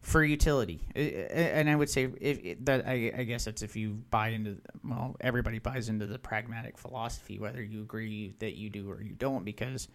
[0.00, 0.80] for utility.
[0.94, 5.16] And I would say if, that I, I guess that's if you buy into well
[5.20, 9.44] everybody buys into the pragmatic philosophy whether you agree that you do or you don't
[9.44, 9.88] because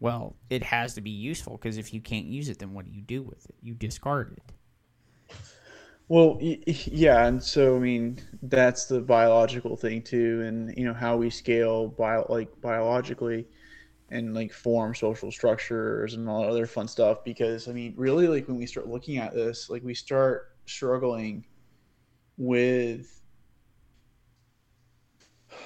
[0.00, 2.90] well it has to be useful because if you can't use it then what do
[2.90, 3.54] you do with it?
[3.62, 4.52] You discard it.
[6.08, 11.16] Well, yeah, and so I mean that's the biological thing too, and you know how
[11.16, 13.48] we scale bio like biologically,
[14.10, 17.24] and like form social structures and all that other fun stuff.
[17.24, 21.44] Because I mean, really, like when we start looking at this, like we start struggling
[22.36, 23.20] with.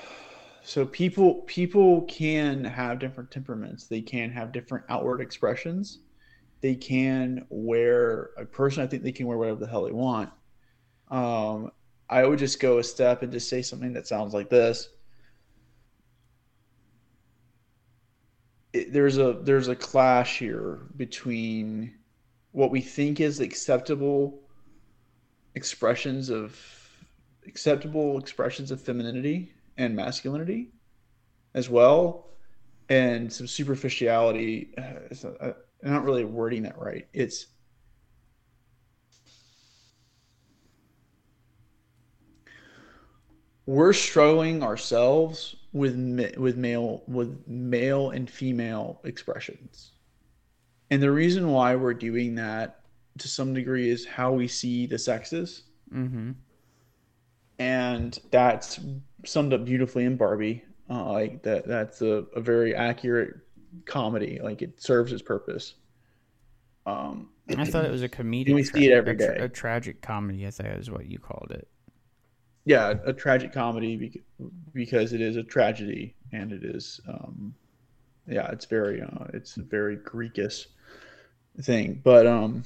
[0.62, 3.88] So people people can have different temperaments.
[3.88, 5.98] They can have different outward expressions
[6.60, 10.30] they can wear a person i think they can wear whatever the hell they want
[11.10, 11.70] um,
[12.08, 14.88] i would just go a step and just say something that sounds like this
[18.72, 21.94] it, there's a there's a clash here between
[22.52, 24.40] what we think is acceptable
[25.54, 26.58] expressions of
[27.46, 30.70] acceptable expressions of femininity and masculinity
[31.54, 32.28] as well
[32.88, 35.52] and some superficiality uh, uh,
[35.82, 37.06] I'm not really wording that right.
[37.12, 37.46] It's
[43.66, 45.94] we're struggling ourselves with
[46.36, 49.92] with male with male and female expressions,
[50.90, 52.80] and the reason why we're doing that
[53.18, 55.62] to some degree is how we see the sexes,
[55.94, 56.32] Mm-hmm.
[57.58, 58.80] and that's
[59.24, 60.64] summed up beautifully in Barbie.
[60.88, 63.34] Uh, like that, that's a, a very accurate
[63.84, 64.40] comedy.
[64.42, 65.74] Like it serves its purpose.
[66.86, 68.54] Um, I thought it was a comedic.
[68.54, 69.44] we see it every a, tra- day.
[69.44, 70.46] a tragic comedy.
[70.46, 71.68] I think is what you called it.
[72.64, 77.54] Yeah, a tragic comedy bec- because it is a tragedy and it is, um,
[78.26, 80.66] yeah, it's very, uh, it's a very Greekish
[81.62, 82.00] thing.
[82.04, 82.64] But um,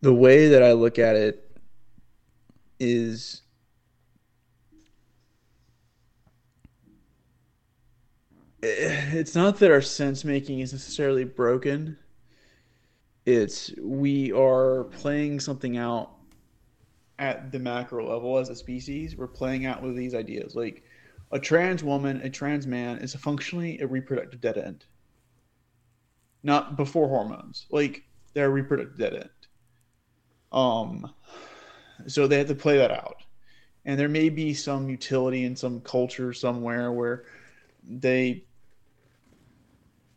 [0.00, 1.48] the way that I look at it
[2.78, 3.42] is
[8.62, 11.98] it's not that our sense making is necessarily broken.
[13.24, 16.10] It's we are playing something out
[17.18, 19.16] at the macro level as a species.
[19.16, 20.54] We're playing out with these ideas.
[20.54, 20.82] Like
[21.30, 24.84] a trans woman, a trans man is functionally a reproductive dead end.
[26.42, 27.66] Not before hormones.
[27.70, 28.04] Like
[28.34, 29.30] they're a reproductive dead end.
[30.50, 31.12] Um
[32.06, 33.22] so they have to play that out.
[33.84, 37.24] And there may be some utility in some culture somewhere where
[37.84, 38.44] they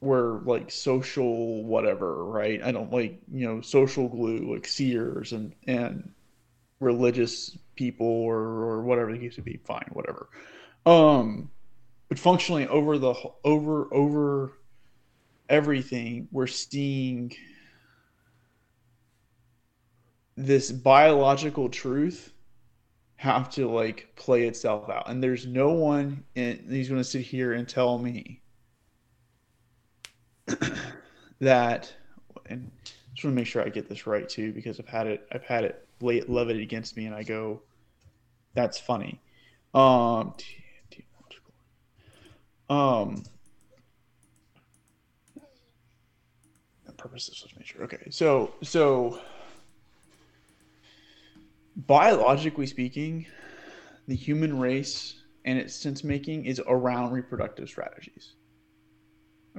[0.01, 2.61] were like social whatever, right?
[2.63, 6.11] I don't like, you know, social glue, like seers and and
[6.79, 10.29] religious people or or whatever the case would be, fine, whatever.
[10.85, 11.49] Um
[12.09, 13.13] but functionally over the
[13.43, 14.53] over over
[15.49, 17.31] everything, we're seeing
[20.37, 22.33] this biological truth
[23.17, 25.09] have to like play itself out.
[25.09, 28.41] And there's no one in, who's going to sit here and tell me
[31.39, 31.93] that
[32.47, 32.69] and
[33.13, 35.43] just want to make sure I get this right too because I've had it I've
[35.43, 37.61] had it levied against me and I go
[38.53, 39.21] that's funny.
[39.73, 40.33] Um
[42.69, 43.23] um
[47.05, 47.83] purposes of such nature.
[47.83, 49.19] Okay, so so
[51.75, 53.27] biologically speaking,
[54.07, 58.35] the human race and its sense making is around reproductive strategies.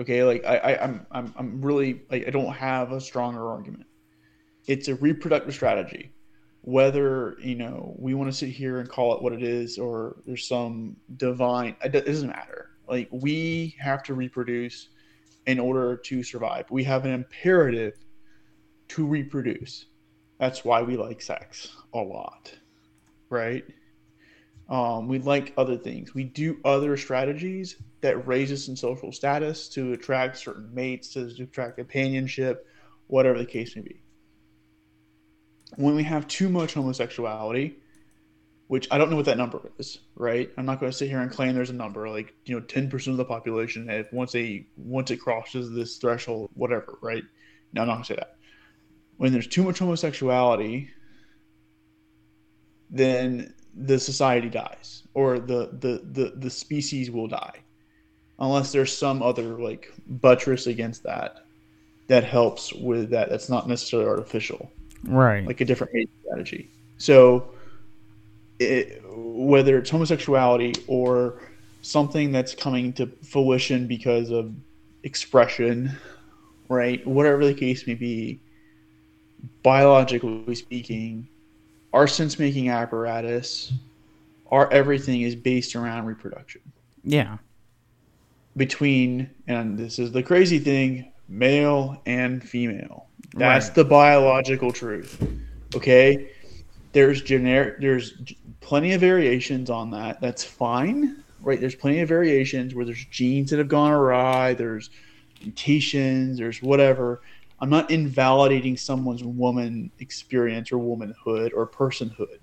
[0.01, 3.87] Okay, like I, I I'm I'm I'm really like I don't have a stronger argument.
[4.66, 6.12] It's a reproductive strategy.
[6.67, 10.17] Whether you know we want to sit here and call it what it is, or
[10.27, 12.71] there's some divine, it doesn't matter.
[12.89, 14.89] Like we have to reproduce
[15.47, 16.67] in order to survive.
[16.69, 17.95] We have an imperative
[18.89, 19.87] to reproduce.
[20.41, 22.53] That's why we like sex a lot,
[23.31, 23.64] right?
[24.69, 26.14] Um, we like other things.
[26.14, 31.27] We do other strategies that raise us in social status to attract certain mates, to
[31.41, 32.67] attract companionship,
[33.07, 34.03] whatever the case may be.
[35.75, 37.77] When we have too much homosexuality,
[38.69, 40.51] which I don't know what that number is, right?
[40.57, 43.07] I'm not going to sit here and claim there's a number like you know 10%
[43.09, 47.25] of the population if once they once it crosses this threshold, whatever, right?
[47.73, 48.37] No, I'm not going to say that.
[49.17, 50.91] When there's too much homosexuality,
[52.91, 57.61] then the society dies or the the the, the species will die
[58.39, 61.37] unless there's some other like buttress against that
[62.09, 64.71] that helps with that that's not necessarily artificial
[65.07, 67.49] right like a different mate strategy so
[68.59, 71.41] it, whether it's homosexuality or
[71.83, 74.53] something that's coming to fruition because of
[75.03, 75.91] expression
[76.69, 78.41] right whatever the case may be
[79.63, 81.29] biologically speaking
[81.97, 83.73] our sense making apparatus,
[84.51, 86.61] our everything is based around reproduction.
[87.03, 87.39] Yeah.
[88.55, 93.06] Between, and this is the crazy thing, male and female.
[93.35, 93.74] That's right.
[93.74, 95.22] the biological truth.
[95.74, 96.31] Okay.
[96.93, 98.14] There's generic, there's
[98.61, 100.20] plenty of variations on that.
[100.20, 101.22] That's fine.
[101.41, 101.61] Right.
[101.61, 104.91] There's plenty of variations where there's genes that have gone awry, there's
[105.43, 107.20] mutations, there's whatever.
[107.61, 112.41] I'm not invalidating someone's woman experience or womanhood or personhood.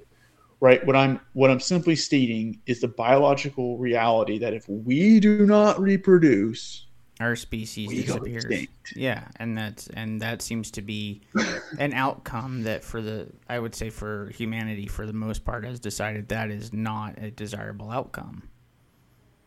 [0.60, 0.86] Right?
[0.86, 5.80] What I'm what I'm simply stating is the biological reality that if we do not
[5.82, 6.88] reproduce,
[7.20, 8.68] our species disappears.
[8.96, 11.22] Yeah, and that's and that seems to be
[11.80, 15.80] an outcome that for the I would say for humanity for the most part has
[15.80, 18.50] decided that is not a desirable outcome.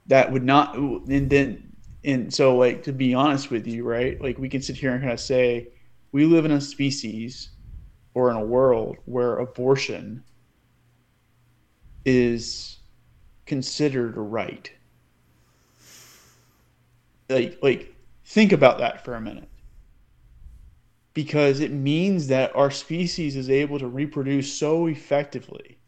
[0.06, 1.72] That would not and then
[2.04, 5.00] and so like to be honest with you right like we can sit here and
[5.00, 5.68] kind of say
[6.12, 7.50] we live in a species
[8.14, 10.22] or in a world where abortion
[12.04, 12.78] is
[13.44, 14.70] considered a right
[17.28, 19.48] like like think about that for a minute
[21.14, 25.78] because it means that our species is able to reproduce so effectively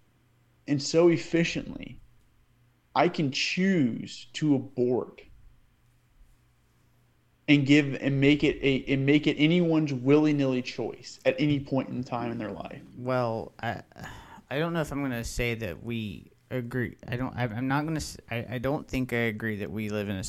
[0.67, 2.01] and so efficiently
[2.95, 5.23] i can choose to abort
[7.49, 11.59] and give and make it a and make it anyone's willy nilly choice at any
[11.59, 12.83] point in time in their life.
[12.97, 13.81] Well, I
[14.51, 16.97] I don't know if I'm going to say that we agree.
[17.07, 17.35] I don't.
[17.37, 18.55] I'm not going to.
[18.55, 20.25] I, don't think I agree that we live in a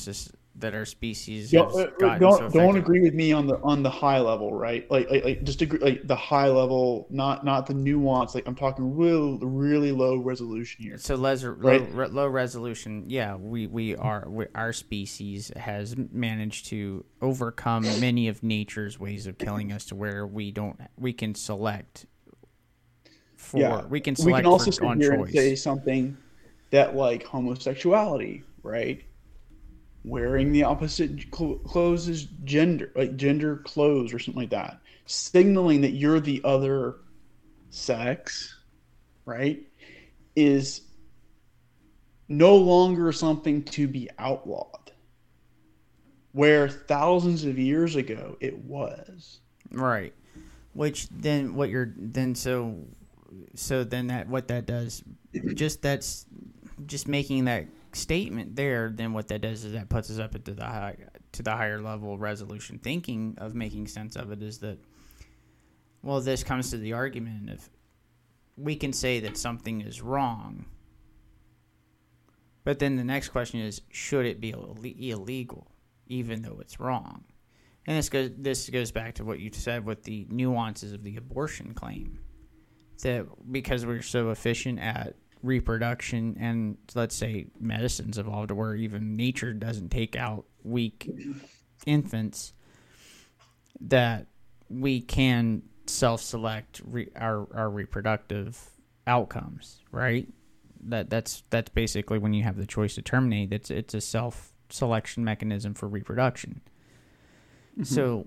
[0.60, 3.82] that our species don't uh, uh, don't, so don't agree with me on the on
[3.82, 7.66] the high level right like like, like just agree like the high level not not
[7.66, 11.94] the nuance like i'm talking real really low resolution here so les- right?
[11.94, 18.28] low, low resolution yeah we we are we, our species has managed to overcome many
[18.28, 22.06] of nature's ways of killing us to where we don't we can select
[23.36, 23.84] for yeah.
[23.86, 25.20] we can select we can also for, sit here choice.
[25.20, 26.16] and say something
[26.70, 29.02] that like homosexuality right
[30.04, 35.90] wearing the opposite clothes as gender, like gender clothes or something like that, signaling that
[35.90, 36.96] you're the other
[37.70, 38.58] sex,
[39.24, 39.62] right,
[40.36, 40.82] is
[42.28, 44.92] no longer something to be outlawed.
[46.32, 49.40] Where thousands of years ago it was.
[49.70, 50.14] Right.
[50.72, 52.76] Which then what you're then so
[53.54, 55.02] so then that what that does
[55.54, 56.26] just that's
[56.86, 60.52] just making that statement there, then what that does is that puts us up into
[60.52, 60.96] the high,
[61.32, 64.78] to the higher level resolution thinking of making sense of it is that
[66.02, 67.68] well this comes to the argument of
[68.56, 70.66] we can say that something is wrong
[72.64, 74.50] but then the next question is should it be
[75.10, 75.70] illegal
[76.06, 77.24] even though it's wrong?
[77.86, 81.16] And this goes this goes back to what you said with the nuances of the
[81.16, 82.20] abortion claim
[83.02, 89.16] that because we're so efficient at reproduction and let's say medicine's evolved to where even
[89.16, 91.08] nature doesn't take out weak
[91.86, 92.52] infants
[93.80, 94.26] that
[94.68, 98.58] we can self-select re- our, our reproductive
[99.06, 100.28] outcomes right
[100.82, 104.52] that that's that's basically when you have the choice to terminate it's it's a self
[104.68, 106.60] selection mechanism for reproduction
[107.72, 107.82] mm-hmm.
[107.84, 108.26] so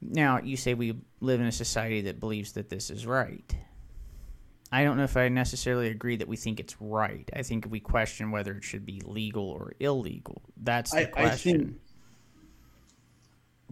[0.00, 3.54] Now, you say we live in a society that believes that this is right.
[4.72, 7.28] I don't know if I necessarily agree that we think it's right.
[7.34, 10.42] I think we question whether it should be legal or illegal.
[10.56, 11.60] That's the I, I question.
[11.60, 11.76] think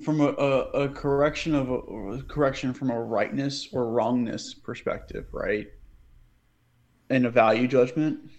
[0.04, 5.26] from a, a, a correction of a, a correction from a rightness or wrongness perspective,
[5.32, 5.68] right?
[7.10, 8.30] And a value judgment,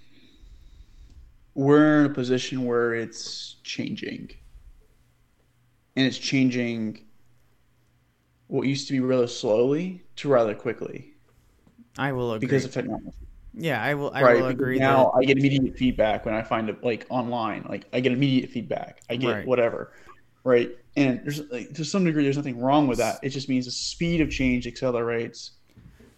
[1.54, 4.32] we're in a position where it's changing.
[5.96, 7.06] And it's changing
[8.48, 11.15] what used to be rather slowly to rather quickly
[11.98, 12.48] I will agree.
[12.48, 13.12] because of technology.
[13.54, 14.12] yeah, I will.
[14.14, 14.36] I right.
[14.36, 14.80] will because agree.
[14.80, 17.66] Now that, I get immediate feedback when I find it like online.
[17.68, 19.02] Like I get immediate feedback.
[19.10, 19.48] I get Right.
[19.48, 19.92] whatever.
[20.44, 20.78] Right.
[20.96, 23.20] And there's like to some degree there's nothing wrong with that.
[23.24, 25.52] It just means the speed of change accelerates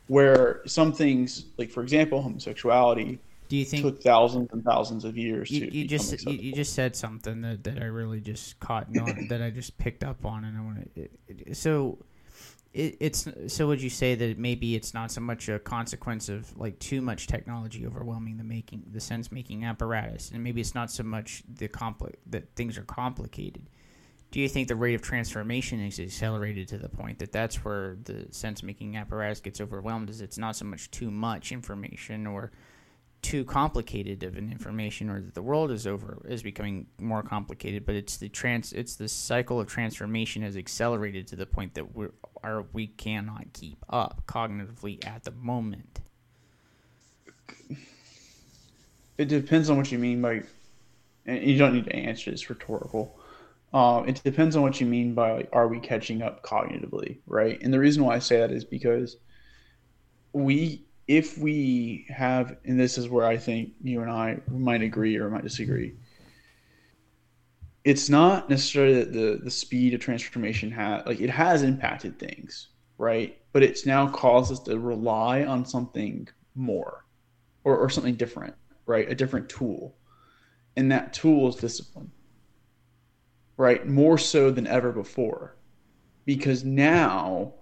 [0.07, 3.19] where some things like for example homosexuality
[3.49, 6.53] do you think took thousands and thousands of years you, to you just you, you
[6.53, 10.25] just said something that, that I really just caught on that I just picked up
[10.25, 11.97] on and I want to so
[12.73, 16.55] it, it's so would you say that maybe it's not so much a consequence of
[16.57, 20.91] like too much technology overwhelming the making the sense making apparatus and maybe it's not
[20.91, 23.69] so much the compli- that things are complicated?
[24.29, 27.97] Do you think the rate of transformation is accelerated to the point that that's where
[28.03, 32.51] the sense making apparatus gets overwhelmed is it's not so much too much information or
[33.21, 37.85] too complicated of an information or that the world is over is becoming more complicated
[37.85, 41.95] but it's the trans it's the cycle of transformation has accelerated to the point that
[41.95, 42.07] we
[42.43, 45.99] are we cannot keep up cognitively at the moment.
[49.17, 50.43] It depends on what you mean by
[51.25, 53.19] and you don't need to answer it's rhetorical.
[53.73, 57.61] Um, it depends on what you mean by like are we catching up cognitively right?
[57.61, 59.17] And the reason why i say that is because
[60.33, 65.17] we if we have and this is where i think you and i might agree
[65.17, 65.93] or might disagree
[67.83, 72.69] it's not necessarily that the the speed of transformation has like it has impacted things
[72.97, 77.05] right but it's now caused us to rely on something more
[77.63, 78.53] or, or something different
[78.87, 79.11] right?
[79.11, 79.95] A different tool.
[80.75, 82.11] And that tool is discipline,
[83.57, 83.85] right?
[83.85, 85.55] More so than ever before.
[86.25, 87.53] Because now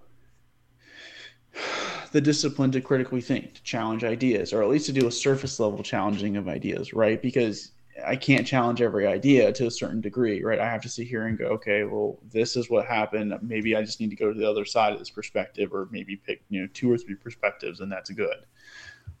[2.16, 5.60] the discipline to critically think, to challenge ideas, or at least to do a surface
[5.60, 7.20] level challenging of ideas, right?
[7.20, 7.72] Because
[8.06, 10.58] I can't challenge every idea to a certain degree, right?
[10.58, 13.38] I have to sit here and go, okay, well, this is what happened.
[13.42, 16.16] Maybe I just need to go to the other side of this perspective, or maybe
[16.16, 18.46] pick, you know, two or three perspectives, and that's good,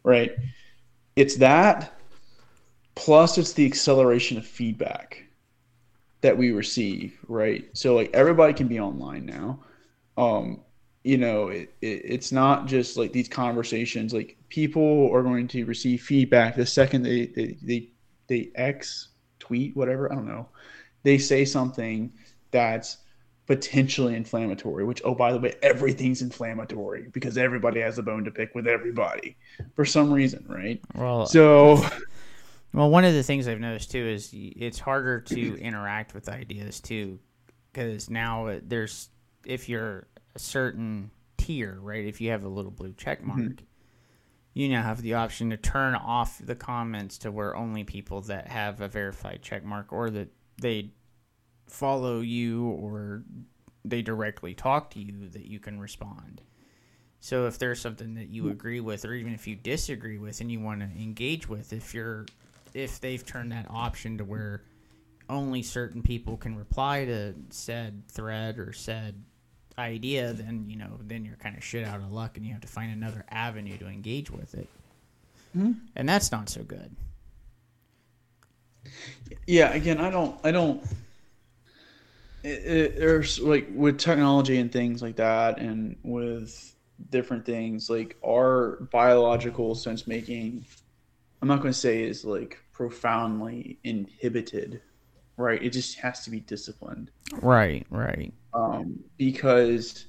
[0.02, 0.34] right?
[1.16, 1.92] It's that
[2.94, 5.22] plus it's the acceleration of feedback
[6.22, 9.60] that we receive right so like everybody can be online now
[10.16, 10.62] um
[11.06, 15.64] you know it, it, it's not just like these conversations like people are going to
[15.64, 17.88] receive feedback the second they they they,
[18.26, 20.48] they x tweet whatever i don't know.
[21.02, 22.12] They say something
[22.50, 22.98] that's
[23.46, 28.32] potentially inflammatory which oh by the way everything's inflammatory because everybody has a bone to
[28.32, 29.36] pick with everybody
[29.76, 30.80] for some reason right?
[30.96, 31.84] Well so
[32.72, 36.78] Well, one of the things I've noticed too is it's harder to interact with ideas
[36.78, 37.18] too,
[37.72, 39.08] because now there's
[39.46, 42.04] if you're a certain tier, right?
[42.04, 43.44] If you have a little blue check mm-hmm.
[43.44, 43.62] mark,
[44.52, 48.48] you now have the option to turn off the comments to where only people that
[48.48, 50.28] have a verified check mark or that
[50.60, 50.90] they
[51.66, 53.24] follow you or
[53.84, 56.42] they directly talk to you that you can respond.
[57.20, 58.52] So if there's something that you mm-hmm.
[58.52, 61.94] agree with or even if you disagree with and you want to engage with, if
[61.94, 62.26] you're
[62.74, 64.62] if they've turned that option to where
[65.28, 69.22] only certain people can reply to said thread or said
[69.78, 72.62] idea, then you know, then you're kind of shit out of luck, and you have
[72.62, 74.68] to find another avenue to engage with it,
[75.52, 75.72] hmm?
[75.94, 76.94] and that's not so good.
[79.46, 80.82] yeah again i don't i don't
[82.42, 86.74] it, it, there's like with technology and things like that and with
[87.10, 90.64] different things like our biological sense making
[91.42, 94.80] i'm not going to say is like profoundly inhibited
[95.36, 95.62] right?
[95.62, 97.10] It just has to be disciplined.
[97.42, 100.06] Right, right, um, because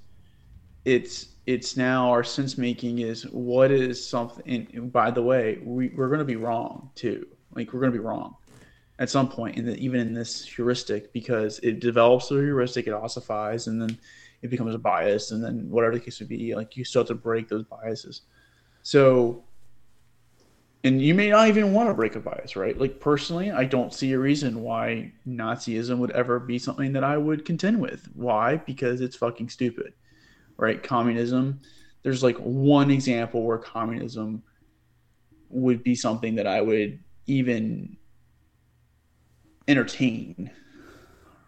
[0.85, 5.89] it's it's now our sense making is what is something and by the way we,
[5.89, 7.27] we're going to be wrong too.
[7.53, 8.35] Like we're going to be wrong
[8.99, 12.87] at some point in the, even in this heuristic because it develops through a heuristic
[12.87, 13.97] it ossifies and then
[14.41, 17.15] it becomes a bias and then whatever the case would be like you start to
[17.15, 18.21] break those biases.
[18.83, 19.43] So
[20.83, 23.93] and you may not even want to break a bias right like personally i don't
[23.93, 28.57] see a reason why nazism would ever be something that i would contend with why
[28.57, 29.93] because it's fucking stupid
[30.57, 31.59] right communism
[32.03, 34.43] there's like one example where communism
[35.49, 37.97] would be something that i would even
[39.67, 40.49] entertain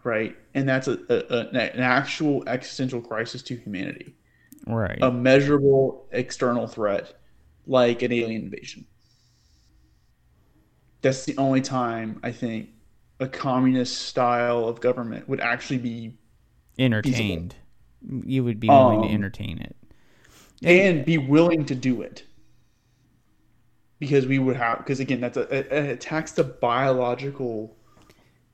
[0.04, 0.36] right?
[0.54, 4.14] And that's a, a, an actual existential crisis to humanity,
[4.66, 4.98] right?
[5.00, 7.14] A measurable external threat
[7.66, 8.86] like an alien invasion.
[11.02, 12.68] That's the only time I think
[13.20, 16.14] a communist style of government would actually be
[16.78, 17.54] entertained.
[18.02, 18.28] Feasible.
[18.30, 19.76] You would be willing um, to entertain it
[20.62, 22.24] and be willing to do it
[23.98, 27.76] because we would have because again that's a it attacks the biological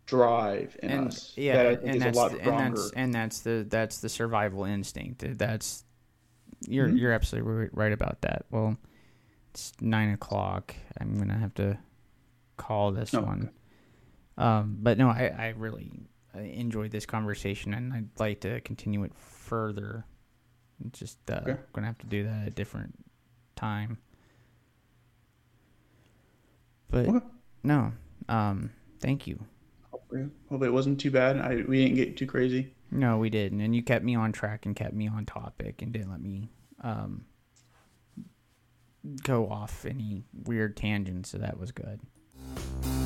[0.07, 4.09] drive in and, us yeah that and that's, and that's and that's the that's the
[4.09, 5.85] survival instinct that's
[6.69, 6.97] you're mm-hmm.
[6.97, 8.77] you're absolutely right about that well
[9.51, 11.77] it's nine o'clock i'm gonna have to
[12.57, 13.51] call this oh, one
[14.39, 15.91] um but no i i really
[16.35, 20.05] enjoyed this conversation and i'd like to continue it further
[20.93, 21.57] just uh, okay.
[21.73, 22.95] gonna have to do that at a different
[23.55, 23.99] time
[26.91, 27.27] but okay.
[27.63, 27.93] no,
[28.29, 28.71] um,
[29.01, 29.45] thank you.
[30.49, 31.39] Hope it wasn't too bad.
[31.39, 32.73] I we didn't get too crazy.
[32.91, 35.93] No, we didn't, and you kept me on track and kept me on topic and
[35.93, 36.51] didn't let me
[36.83, 37.25] um,
[39.25, 41.31] go off any weird tangents.
[41.31, 42.01] So that was good
[42.57, 43.06] you